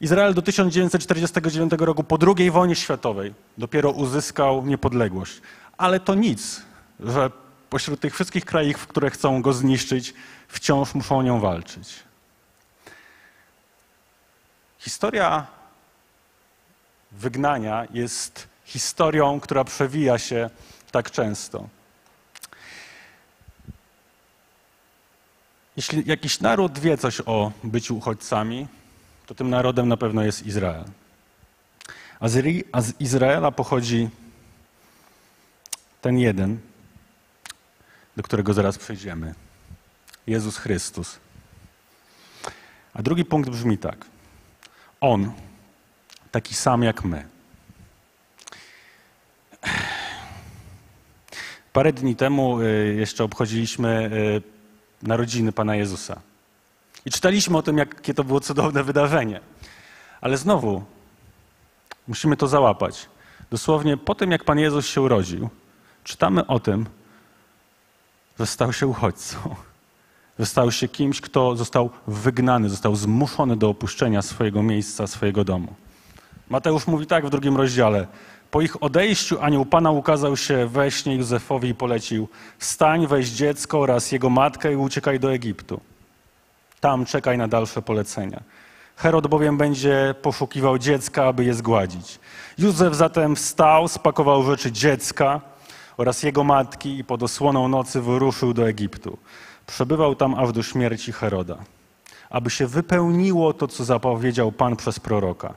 [0.00, 5.40] Izrael do 1949 roku, po II wojnie światowej, dopiero uzyskał niepodległość.
[5.76, 6.62] Ale to nic,
[7.00, 7.30] że
[7.70, 10.14] pośród tych wszystkich krajów, które chcą go zniszczyć,
[10.48, 11.94] wciąż muszą o nią walczyć.
[14.78, 15.46] Historia
[17.12, 20.50] wygnania jest historią, która przewija się
[20.90, 21.68] tak często.
[25.76, 28.66] Jeśli jakiś naród wie coś o byciu uchodźcami,
[29.26, 30.84] to tym narodem na pewno jest Izrael.
[32.20, 34.08] A z, a z Izraela pochodzi
[36.00, 36.58] ten jeden,
[38.16, 39.34] do którego zaraz przejdziemy.
[40.26, 41.18] Jezus Chrystus.
[42.94, 44.06] A drugi punkt brzmi tak.
[45.00, 45.32] On,
[46.30, 47.24] taki sam jak my.
[51.72, 54.59] Parę dni temu y, jeszcze obchodziliśmy y,
[55.02, 56.20] narodziny Pana Jezusa.
[57.04, 59.40] I czytaliśmy o tym, jakie to było cudowne wydarzenie.
[60.20, 60.82] Ale znowu
[62.08, 63.08] musimy to załapać.
[63.50, 65.48] Dosłownie po tym, jak Pan Jezus się urodził,
[66.04, 66.86] czytamy o tym,
[68.38, 69.56] że stał się uchodźcą.
[70.38, 75.74] Że stał się kimś, kto został wygnany, został zmuszony do opuszczenia swojego miejsca, swojego domu.
[76.48, 78.06] Mateusz mówi tak w drugim rozdziale.
[78.50, 83.80] Po ich odejściu anioł Pana ukazał się we śnie Józefowi i polecił: Wstań, weź dziecko
[83.80, 85.80] oraz jego matkę i uciekaj do Egiptu.
[86.80, 88.42] Tam czekaj na dalsze polecenia.
[88.96, 92.18] Herod bowiem będzie poszukiwał dziecka, aby je zgładzić.
[92.58, 95.40] Józef zatem wstał, spakował rzeczy dziecka
[95.96, 99.18] oraz jego matki i pod osłoną nocy wyruszył do Egiptu.
[99.66, 101.58] Przebywał tam aż do śmierci Heroda,
[102.30, 105.54] aby się wypełniło to, co zapowiedział Pan przez proroka.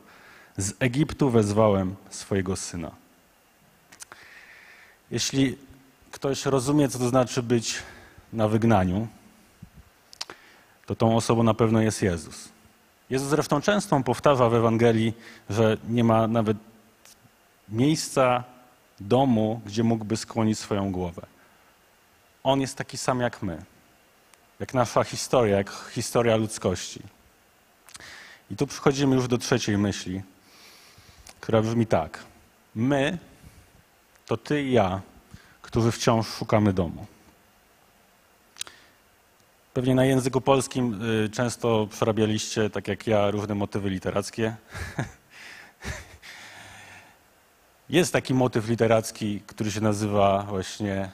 [0.57, 2.91] Z Egiptu wezwałem swojego syna.
[5.11, 5.57] Jeśli
[6.11, 7.79] ktoś rozumie, co to znaczy być
[8.33, 9.07] na wygnaniu,
[10.85, 12.49] to tą osobą na pewno jest Jezus.
[13.09, 15.13] Jezus zresztą często powtarza w Ewangelii,
[15.49, 16.57] że nie ma nawet
[17.69, 18.43] miejsca,
[18.99, 21.25] domu, gdzie mógłby skłonić swoją głowę.
[22.43, 23.63] On jest taki sam jak my,
[24.59, 27.01] jak nasza historia, jak historia ludzkości.
[28.51, 30.21] I tu przechodzimy już do trzeciej myśli,
[31.43, 32.23] która brzmi tak.
[32.75, 33.17] My
[34.25, 35.01] to ty i ja,
[35.61, 37.05] którzy wciąż szukamy domu.
[39.73, 44.55] Pewnie na języku polskim y, często przerabialiście, tak jak ja, różne motywy literackie.
[47.89, 51.11] Jest taki motyw literacki, który się nazywa właśnie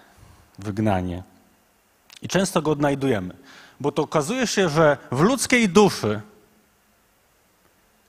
[0.60, 1.24] wygnanie.
[2.22, 3.36] I często go odnajdujemy,
[3.80, 6.22] bo to okazuje się, że w ludzkiej duszy,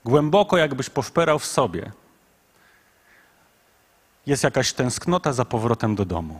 [0.05, 1.91] głęboko jakbyś poszperał w sobie,
[4.25, 6.39] jest jakaś tęsknota za powrotem do domu.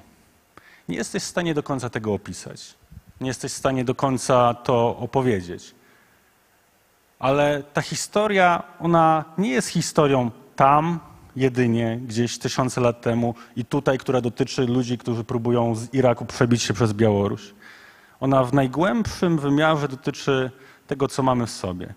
[0.90, 2.76] Nie jesteś w stanie do końca tego opisać.
[3.22, 5.76] Nie jesteś w stanie do końca to opowiedzieć.
[7.20, 11.00] Ale ta historia, ona nie jest historią tam,
[11.36, 16.64] jedynie gdzieś tysiące lat temu i tutaj, która dotyczy ludzi, którzy próbują z Iraku przebić
[16.64, 17.54] się przez Białoruś.
[18.20, 20.52] Ona w najgłębszym wymiarze dotyczy
[20.88, 21.94] tego, co mamy w sobie.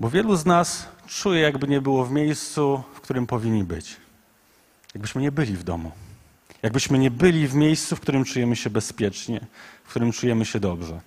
[0.00, 4.03] Bo wielu z nas czuje, jakby nie było w miejscu, w którym powinni być.
[4.94, 5.92] Jakbyśmy nie byli w domu.
[6.62, 9.40] Jakbyśmy nie byli w miejscu, w którym czujemy się bezpiecznie,
[9.84, 11.00] w którym czujemy się dobrze.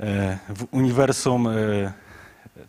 [0.00, 1.52] E, w uniwersum e,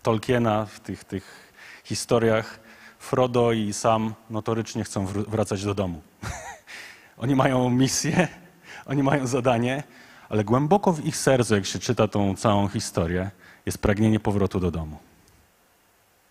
[0.04, 2.60] Tolkiena, w tych, tych historiach,
[3.00, 6.02] Frodo i Sam notorycznie chcą wracać do domu.
[7.18, 8.28] oni mają misję,
[8.92, 9.84] oni mają zadanie,
[10.30, 13.32] ale głęboko w ich sercu, jak się czyta tą całą historię,
[13.66, 14.98] jest pragnienie powrotu do domu.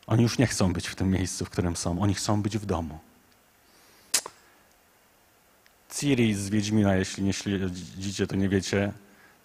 [0.06, 2.02] Oni już nie chcą być w tym miejscu, w którym są.
[2.02, 2.98] Oni chcą być w domu.
[5.94, 8.92] Ciri z Wiedźmina, jeśli nie śledzicie, to nie wiecie.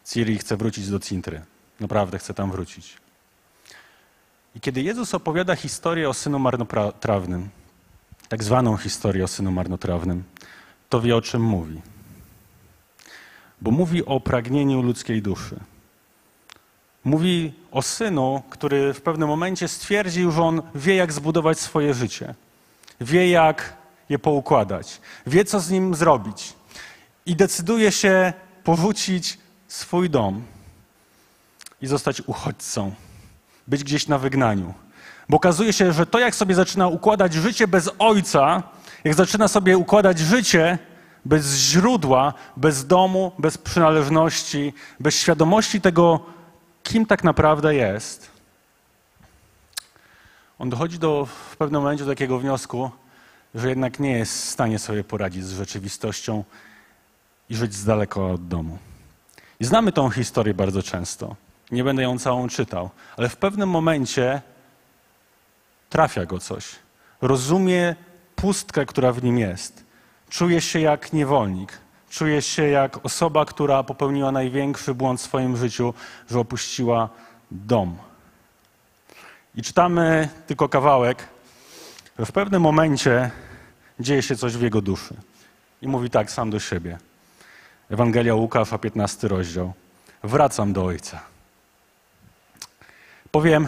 [0.05, 1.41] Ciri chce wrócić do Cintry.
[1.79, 2.97] Naprawdę chce tam wrócić.
[4.55, 7.49] I kiedy Jezus opowiada historię o synu marnotrawnym,
[8.29, 10.23] tak zwaną historię o synu marnotrawnym,
[10.89, 11.81] to wie o czym mówi.
[13.61, 15.59] Bo mówi o pragnieniu ludzkiej duszy.
[17.03, 22.35] Mówi o synu, który w pewnym momencie stwierdził, że on wie, jak zbudować swoje życie.
[23.01, 23.73] Wie, jak
[24.09, 25.01] je poukładać.
[25.27, 26.53] Wie, co z nim zrobić.
[27.25, 28.33] I decyduje się
[28.63, 30.43] porzucić swój dom
[31.81, 32.93] i zostać uchodźcą.
[33.67, 34.73] Być gdzieś na wygnaniu.
[35.29, 38.63] Bo okazuje się, że to, jak sobie zaczyna układać życie bez ojca,
[39.03, 40.77] jak zaczyna sobie układać życie
[41.25, 46.25] bez źródła, bez domu, bez przynależności, bez świadomości tego,
[46.89, 48.31] kim tak naprawdę jest,
[50.59, 52.91] on dochodzi do, w pewnym momencie do takiego wniosku,
[53.55, 56.43] że jednak nie jest w stanie sobie poradzić z rzeczywistością
[57.49, 58.77] i żyć z daleka od domu.
[59.59, 61.35] I znamy tą historię bardzo często.
[61.71, 64.41] Nie będę ją całą czytał, ale w pewnym momencie
[65.89, 66.75] trafia go coś.
[67.21, 67.95] Rozumie
[68.35, 69.83] pustkę, która w nim jest.
[70.29, 71.77] Czuje się jak niewolnik.
[72.09, 75.93] Czuje się jak osoba, która popełniła największy błąd w swoim życiu,
[76.29, 77.09] że opuściła
[77.51, 77.97] dom.
[79.55, 81.27] I czytamy tylko kawałek,
[82.19, 83.31] że w pewnym momencie
[83.99, 85.15] dzieje się coś w jego duszy.
[85.81, 86.97] I mówi tak sam do siebie.
[87.89, 89.73] Ewangelia Łukasza, 15 rozdział.
[90.23, 91.21] Wracam do Ojca.
[93.31, 93.67] Powiem,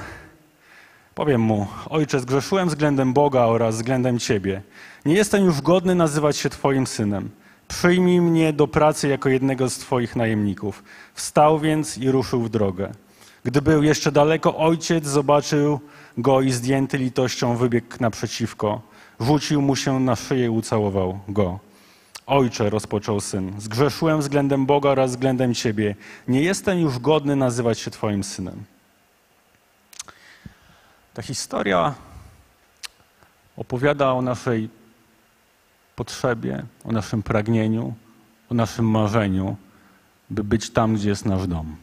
[1.16, 4.62] powiem mu, Ojcze, zgrzeszyłem względem Boga oraz względem Ciebie.
[5.06, 7.30] Nie jestem już godny nazywać się Twoim synem.
[7.72, 10.84] Przyjmij mnie do pracy jako jednego z Twoich najemników.
[11.14, 12.92] Wstał więc i ruszył w drogę.
[13.44, 15.80] Gdy był jeszcze daleko, ojciec zobaczył
[16.18, 18.82] go i zdjęty litością wybiegł naprzeciwko.
[19.20, 21.60] Rzucił mu się na szyję i ucałował go.
[22.28, 25.96] Ojcze, rozpoczął syn, zgrzeszyłem względem Boga oraz względem Ciebie.
[26.28, 28.64] Nie jestem już godny nazywać się Twoim synem.
[31.14, 31.94] Ta historia
[33.58, 34.81] opowiada o naszej
[36.02, 37.94] potrzebie, o naszym pragnieniu,
[38.50, 39.58] o naszym marzeniu,
[40.30, 41.76] by być tam, gdzie jest nasz dom.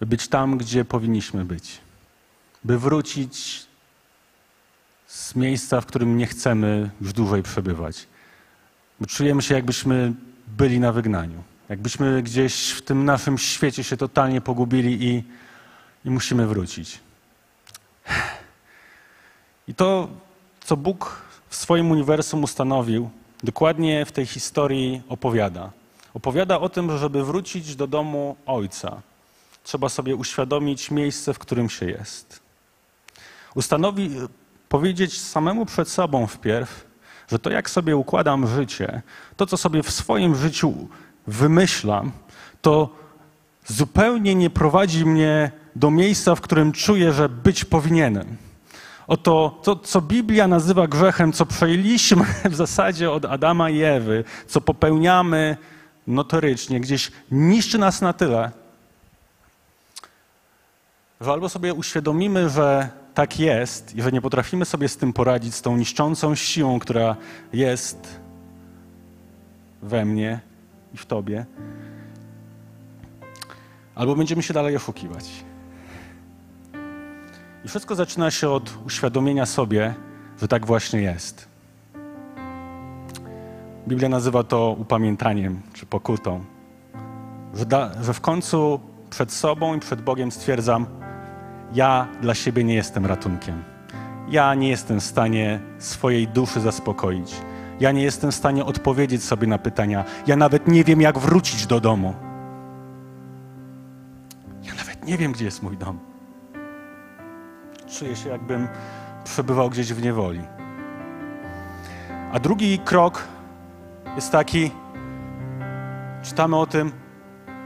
[0.00, 1.80] By być tam, gdzie powinniśmy być.
[2.64, 3.66] By wrócić
[5.06, 8.06] z miejsca, w którym nie chcemy już dłużej przebywać.
[9.00, 10.12] Bo czujemy się, jakbyśmy
[10.46, 11.42] byli na wygnaniu.
[11.68, 15.24] Jakbyśmy gdzieś w tym naszym świecie się totalnie pogubili i,
[16.04, 17.00] i musimy wrócić.
[19.68, 20.08] I to,
[20.60, 21.26] co Bóg
[21.56, 23.10] w swoim uniwersum ustanowił,
[23.42, 25.70] dokładnie w tej historii opowiada.
[26.14, 29.00] Opowiada o tym, że żeby wrócić do domu Ojca,
[29.64, 32.40] trzeba sobie uświadomić miejsce, w którym się jest.
[33.54, 34.10] Ustanowi
[34.68, 36.84] powiedzieć samemu przed sobą wpierw,
[37.28, 39.02] że to jak sobie układam życie,
[39.36, 40.88] to co sobie w swoim życiu
[41.26, 42.12] wymyślam,
[42.62, 42.88] to
[43.66, 48.45] zupełnie nie prowadzi mnie do miejsca, w którym czuję, że być powinienem.
[49.06, 54.60] Oto to, co Biblia nazywa grzechem, co przejęliśmy w zasadzie od Adama i Ewy, co
[54.60, 55.56] popełniamy
[56.06, 58.50] notorycznie, gdzieś niszczy nas na tyle,
[61.20, 65.54] że albo sobie uświadomimy, że tak jest i że nie potrafimy sobie z tym poradzić,
[65.54, 67.16] z tą niszczącą siłą, która
[67.52, 68.20] jest
[69.82, 70.40] we mnie
[70.94, 71.46] i w tobie,
[73.94, 75.45] albo będziemy się dalej oszukiwać.
[77.66, 79.94] I wszystko zaczyna się od uświadomienia sobie,
[80.40, 81.48] że tak właśnie jest.
[83.88, 86.44] Biblia nazywa to upamiętaniem czy pokutą.
[87.54, 90.86] Że, da, że w końcu przed sobą i przed Bogiem stwierdzam,
[91.74, 93.64] ja dla siebie nie jestem ratunkiem.
[94.28, 97.34] Ja nie jestem w stanie swojej duszy zaspokoić.
[97.80, 100.04] Ja nie jestem w stanie odpowiedzieć sobie na pytania.
[100.26, 102.14] Ja nawet nie wiem, jak wrócić do domu.
[104.62, 106.15] Ja nawet nie wiem, gdzie jest mój dom.
[107.98, 108.68] Czuję się, jakbym
[109.24, 110.40] przebywał gdzieś w niewoli.
[112.32, 113.24] A drugi krok
[114.16, 114.70] jest taki,
[116.22, 116.92] czytamy o tym,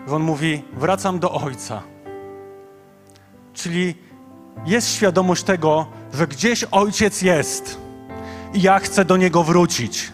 [0.09, 1.83] że on mówi: Wracam do Ojca.
[3.55, 3.95] Czyli
[4.67, 7.81] jest świadomość tego, że gdzieś Ojciec jest
[8.55, 10.13] i ja chcę do Niego wrócić.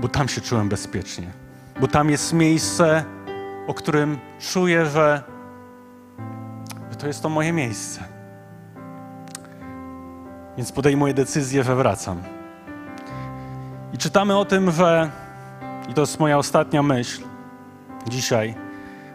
[0.00, 1.26] Bo tam się czułem bezpiecznie.
[1.80, 3.04] Bo tam jest miejsce,
[3.66, 5.22] o którym czuję, że,
[6.98, 8.04] to jest to moje miejsce.
[10.56, 12.22] Więc podejmuję decyzję, że wracam.
[13.92, 15.10] I czytamy o tym, że,
[15.88, 17.22] i to jest moja ostatnia myśl
[18.08, 18.54] dzisiaj,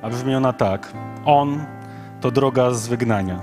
[0.02, 0.94] a brzmi ona tak:
[1.26, 1.66] On
[2.22, 3.40] to droga z wygnania.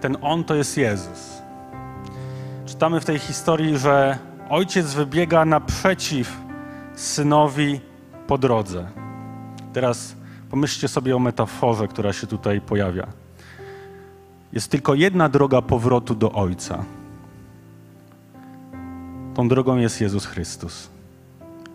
[0.00, 1.42] Ten On to jest Jezus.
[2.66, 4.18] Czytamy w tej historii, że
[4.50, 6.40] ojciec wybiega naprzeciw
[6.94, 7.80] synowi
[8.26, 8.86] po drodze.
[9.72, 10.16] Teraz
[10.50, 13.06] pomyślcie sobie o metaforze, która się tutaj pojawia.
[14.52, 16.84] Jest tylko jedna droga powrotu do Ojca.
[19.34, 20.90] Tą drogą jest Jezus Chrystus.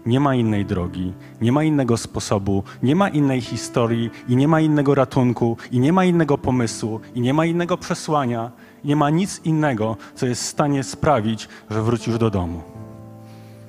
[0.06, 4.62] Nie ma innej drogi, nie ma innego sposobu, nie ma innej historii i nie ma
[4.62, 8.52] innego ratunku i nie ma innego pomysłu i nie ma innego przesłania,
[8.84, 12.62] nie ma nic innego, co jest w stanie sprawić, że wrócisz do domu.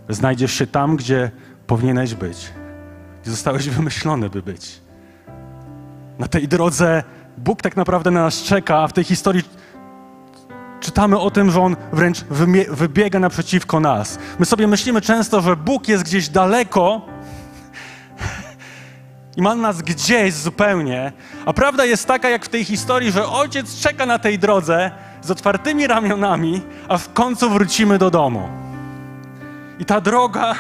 [0.09, 1.31] Znajdziesz się tam, gdzie
[1.67, 2.53] powinieneś być,
[3.23, 4.82] gdzie zostałeś wymyślony, by być.
[6.19, 7.03] Na tej drodze
[7.39, 9.43] Bóg tak naprawdę na nas czeka, a w tej historii
[10.81, 12.25] czytamy o tym, że On wręcz
[12.71, 14.19] wybiega naprzeciwko nas.
[14.39, 17.01] My sobie myślimy często, że Bóg jest gdzieś daleko
[19.37, 21.13] i ma nas gdzieś zupełnie,
[21.47, 24.91] a prawda jest taka, jak w tej historii, że Ojciec czeka na tej drodze
[25.23, 28.49] z otwartymi ramionami, a w końcu wrócimy do domu.
[29.79, 30.55] I ta droga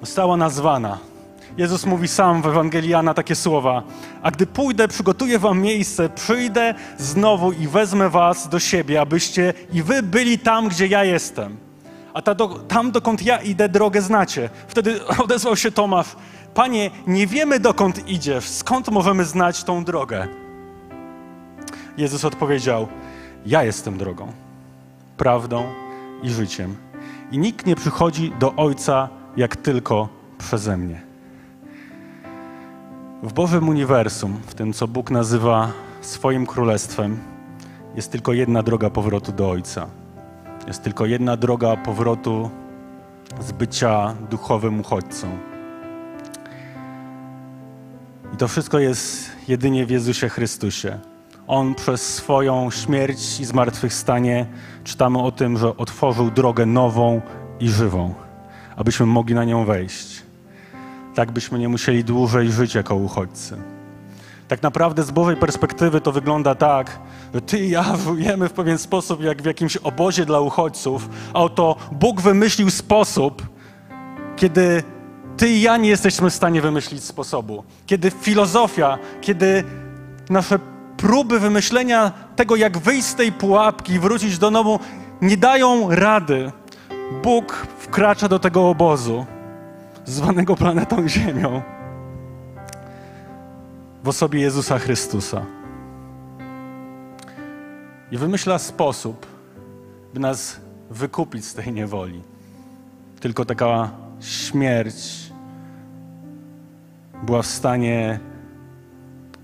[0.00, 0.98] została nazwana
[1.58, 3.82] Jezus mówi sam w Ewangelii Jana takie słowa:
[4.22, 9.82] A gdy pójdę, przygotuję wam miejsce, przyjdę znowu i wezmę was do siebie, abyście i
[9.82, 11.56] wy byli tam, gdzie ja jestem.
[12.14, 14.50] A ta do, tam, dokąd ja idę, drogę znacie.
[14.68, 16.16] Wtedy odezwał się Tomasz:
[16.54, 20.28] Panie, nie wiemy, dokąd idziesz, skąd możemy znać tą drogę?
[21.96, 22.88] Jezus odpowiedział:
[23.46, 24.32] Ja jestem drogą,
[25.16, 25.64] prawdą
[26.22, 26.76] i życiem.
[27.32, 31.07] I nikt nie przychodzi do Ojca jak tylko przeze mnie.
[33.22, 37.18] W Bożym uniwersum, w tym co Bóg nazywa swoim królestwem,
[37.96, 39.86] jest tylko jedna droga powrotu do Ojca.
[40.66, 42.50] Jest tylko jedna droga powrotu
[43.40, 45.26] z bycia duchowym uchodźcą.
[48.34, 50.98] I to wszystko jest jedynie w Jezusie Chrystusie.
[51.46, 54.46] On przez swoją śmierć i zmartwychwstanie
[54.84, 57.20] czytamy o tym, że otworzył drogę nową
[57.60, 58.14] i żywą,
[58.76, 60.27] abyśmy mogli na nią wejść
[61.14, 63.56] tak byśmy nie musieli dłużej żyć jako uchodźcy.
[64.48, 66.98] Tak naprawdę z Bożej perspektywy to wygląda tak,
[67.34, 71.42] że ty i ja żyjemy w pewien sposób jak w jakimś obozie dla uchodźców, a
[71.42, 73.42] oto Bóg wymyślił sposób,
[74.36, 74.82] kiedy
[75.36, 77.64] ty i ja nie jesteśmy w stanie wymyślić sposobu.
[77.86, 79.64] Kiedy filozofia, kiedy
[80.30, 80.58] nasze
[80.96, 84.80] próby wymyślenia tego, jak wyjść z tej pułapki i wrócić do domu,
[85.22, 86.52] nie dają rady.
[87.22, 89.26] Bóg wkracza do tego obozu,
[90.08, 91.62] zwanego planetą Ziemią,
[94.04, 95.46] w osobie Jezusa Chrystusa.
[98.10, 99.26] I wymyśla sposób,
[100.14, 102.22] by nas wykupić z tej niewoli.
[103.20, 103.90] Tylko taka
[104.20, 105.32] śmierć
[107.22, 108.20] była w stanie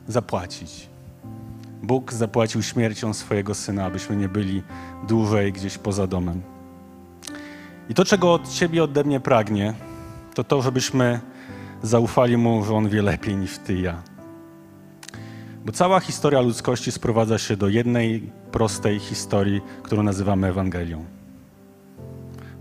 [0.09, 0.89] zapłacić.
[1.83, 4.62] Bóg zapłacił śmiercią swojego syna, abyśmy nie byli
[5.09, 6.43] dłużej gdzieś poza domem.
[7.89, 9.75] I to, czego od Ciebie ode mnie pragnie,
[10.35, 11.20] to to, żebyśmy
[11.82, 14.03] zaufali Mu, że On wie lepiej niż Ty i ja.
[15.64, 21.05] Bo cała historia ludzkości sprowadza się do jednej prostej historii, którą nazywamy Ewangelią.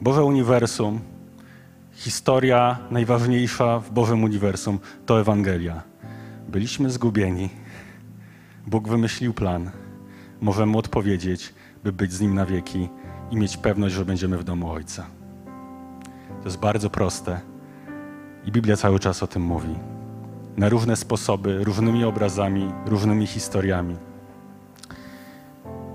[0.01, 0.99] Boże Uniwersum,
[1.91, 5.81] historia najważniejsza w Bożym Uniwersum to Ewangelia.
[6.47, 7.49] Byliśmy zgubieni.
[8.67, 9.71] Bóg wymyślił plan.
[10.41, 11.53] Możemy odpowiedzieć,
[11.83, 12.89] by być z Nim na wieki
[13.31, 15.05] i mieć pewność, że będziemy w domu Ojca.
[16.41, 17.52] To jest bardzo proste
[18.45, 19.75] i Biblia cały czas o tym mówi.
[20.57, 23.95] Na różne sposoby, różnymi obrazami, różnymi historiami.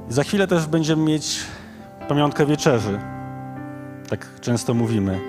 [0.09, 1.41] Za chwilę też będziemy mieć
[2.09, 3.01] pamiątkę wieczerzy.
[4.09, 5.21] Tak często mówimy.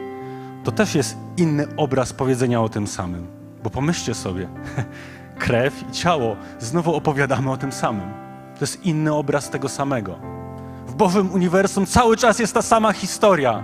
[0.63, 3.28] To też jest inny obraz powiedzenia o tym samym.
[3.63, 4.49] Bo pomyślcie sobie,
[5.39, 8.09] krew i ciało, znowu opowiadamy o tym samym.
[8.55, 10.20] To jest inny obraz tego samego.
[10.88, 13.63] W Bożym Uniwersum cały czas jest ta sama historia.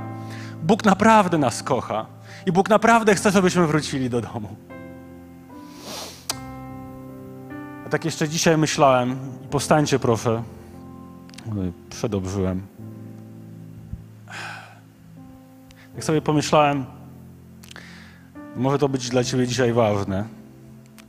[0.64, 2.15] Bóg naprawdę nas kocha
[2.46, 4.56] i Bóg naprawdę chce, żebyśmy wrócili do domu.
[7.86, 10.44] A tak jeszcze dzisiaj myślałem, i powstańcie proszę,
[11.52, 12.62] Oj, przedobrzyłem.
[15.96, 16.86] Jak sobie pomyślałem,
[18.56, 20.26] może to być dla ciebie dzisiaj ważne,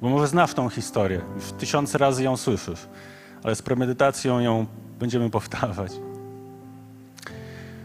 [0.03, 2.87] bo może znasz tą historię, już tysiące razy ją słyszysz,
[3.43, 4.66] ale z premedytacją ją
[4.99, 5.93] będziemy powtarzać.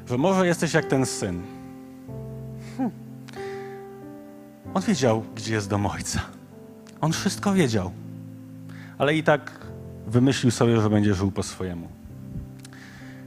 [0.09, 1.41] Że może jesteś jak ten syn.
[2.77, 2.91] Hm.
[4.73, 6.21] On wiedział, gdzie jest dom ojca.
[7.01, 7.91] On wszystko wiedział,
[8.97, 9.51] ale i tak
[10.07, 11.87] wymyślił sobie, że będzie żył po swojemu.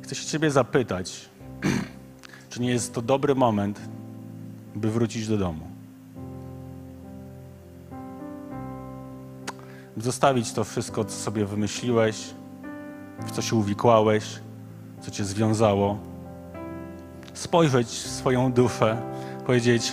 [0.03, 1.29] Chcę się ciebie zapytać,
[2.51, 3.81] czy nie jest to dobry moment,
[4.75, 5.67] by wrócić do domu?
[9.97, 12.17] Zostawić to wszystko, co sobie wymyśliłeś,
[13.27, 14.25] w co się uwikłałeś,
[15.01, 15.99] co cię związało.
[17.35, 19.03] Spojrzeć w swoją duszę,
[19.47, 19.93] powiedzieć: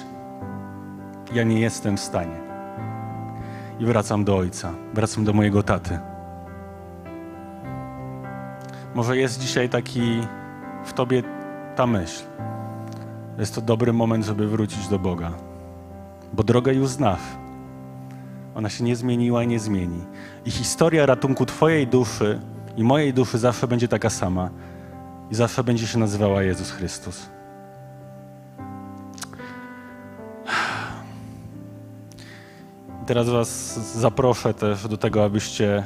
[1.34, 2.42] Ja nie jestem w stanie.
[3.80, 6.00] I wracam do ojca, wracam do mojego taty.
[8.96, 10.22] Może jest dzisiaj taki
[10.86, 11.24] w tobie
[11.76, 12.24] ta myśl.
[13.38, 15.32] Jest to dobry moment, żeby wrócić do Boga,
[16.34, 17.42] bo drogę już znasz.
[18.56, 20.04] Ona się nie zmieniła i nie zmieni.
[20.46, 22.40] I historia ratunku Twojej duszy
[22.78, 24.50] i mojej duszy zawsze będzie taka sama
[25.32, 27.30] i zawsze będzie się nazywała Jezus Chrystus.
[33.12, 35.84] Teraz Was zaproszę też do tego, abyście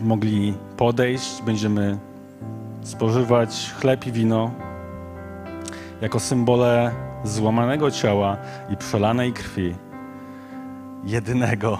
[0.00, 1.42] mogli podejść.
[1.42, 1.98] Będziemy
[2.82, 4.50] spożywać chleb i wino
[6.00, 6.90] jako symbole
[7.24, 8.36] złamanego ciała
[8.70, 9.74] i przelanej krwi
[11.04, 11.78] jedynego,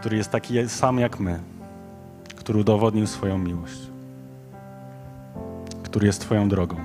[0.00, 1.40] który jest taki sam jak my,
[2.36, 3.80] który udowodnił swoją miłość,
[5.82, 6.76] który jest Twoją drogą.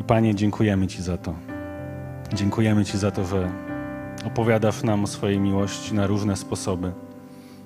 [0.00, 1.34] I Panie, dziękujemy Ci za to.
[2.32, 3.73] Dziękujemy Ci za to, że
[4.24, 6.92] opowiadasz nam o swojej miłości na różne sposoby.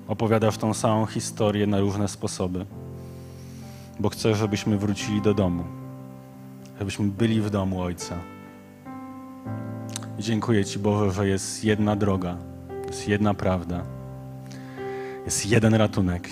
[0.07, 2.65] Opowiadasz tą samą historię na różne sposoby,
[3.99, 5.63] bo chcesz, żebyśmy wrócili do domu,
[6.79, 8.15] żebyśmy byli w domu Ojca.
[10.19, 12.37] I dziękuję Ci, Boże, że jest jedna droga,
[12.87, 13.83] jest jedna prawda,
[15.25, 16.29] jest jeden ratunek.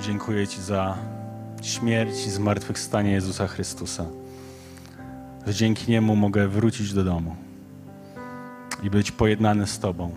[0.00, 0.98] Dziękuję Ci za
[1.62, 4.06] śmierć i zmartwychwstanie Jezusa Chrystusa,
[5.46, 7.36] że dzięki Niemu mogę wrócić do domu
[8.82, 10.10] i być pojednany z Tobą.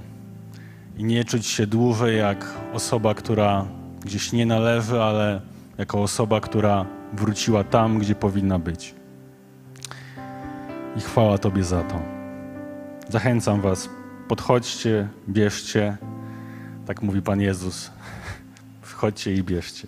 [0.97, 3.65] I nie czuć się dłużej jak osoba, która
[4.05, 5.41] gdzieś nie należy, ale
[5.77, 8.95] jako osoba, która wróciła tam, gdzie powinna być.
[10.97, 12.01] I chwała Tobie za to.
[13.09, 13.89] Zachęcam Was,
[14.27, 15.97] podchodźcie, bierzcie,
[16.85, 17.91] tak mówi Pan Jezus.
[18.81, 19.87] Wchodźcie i bierzcie.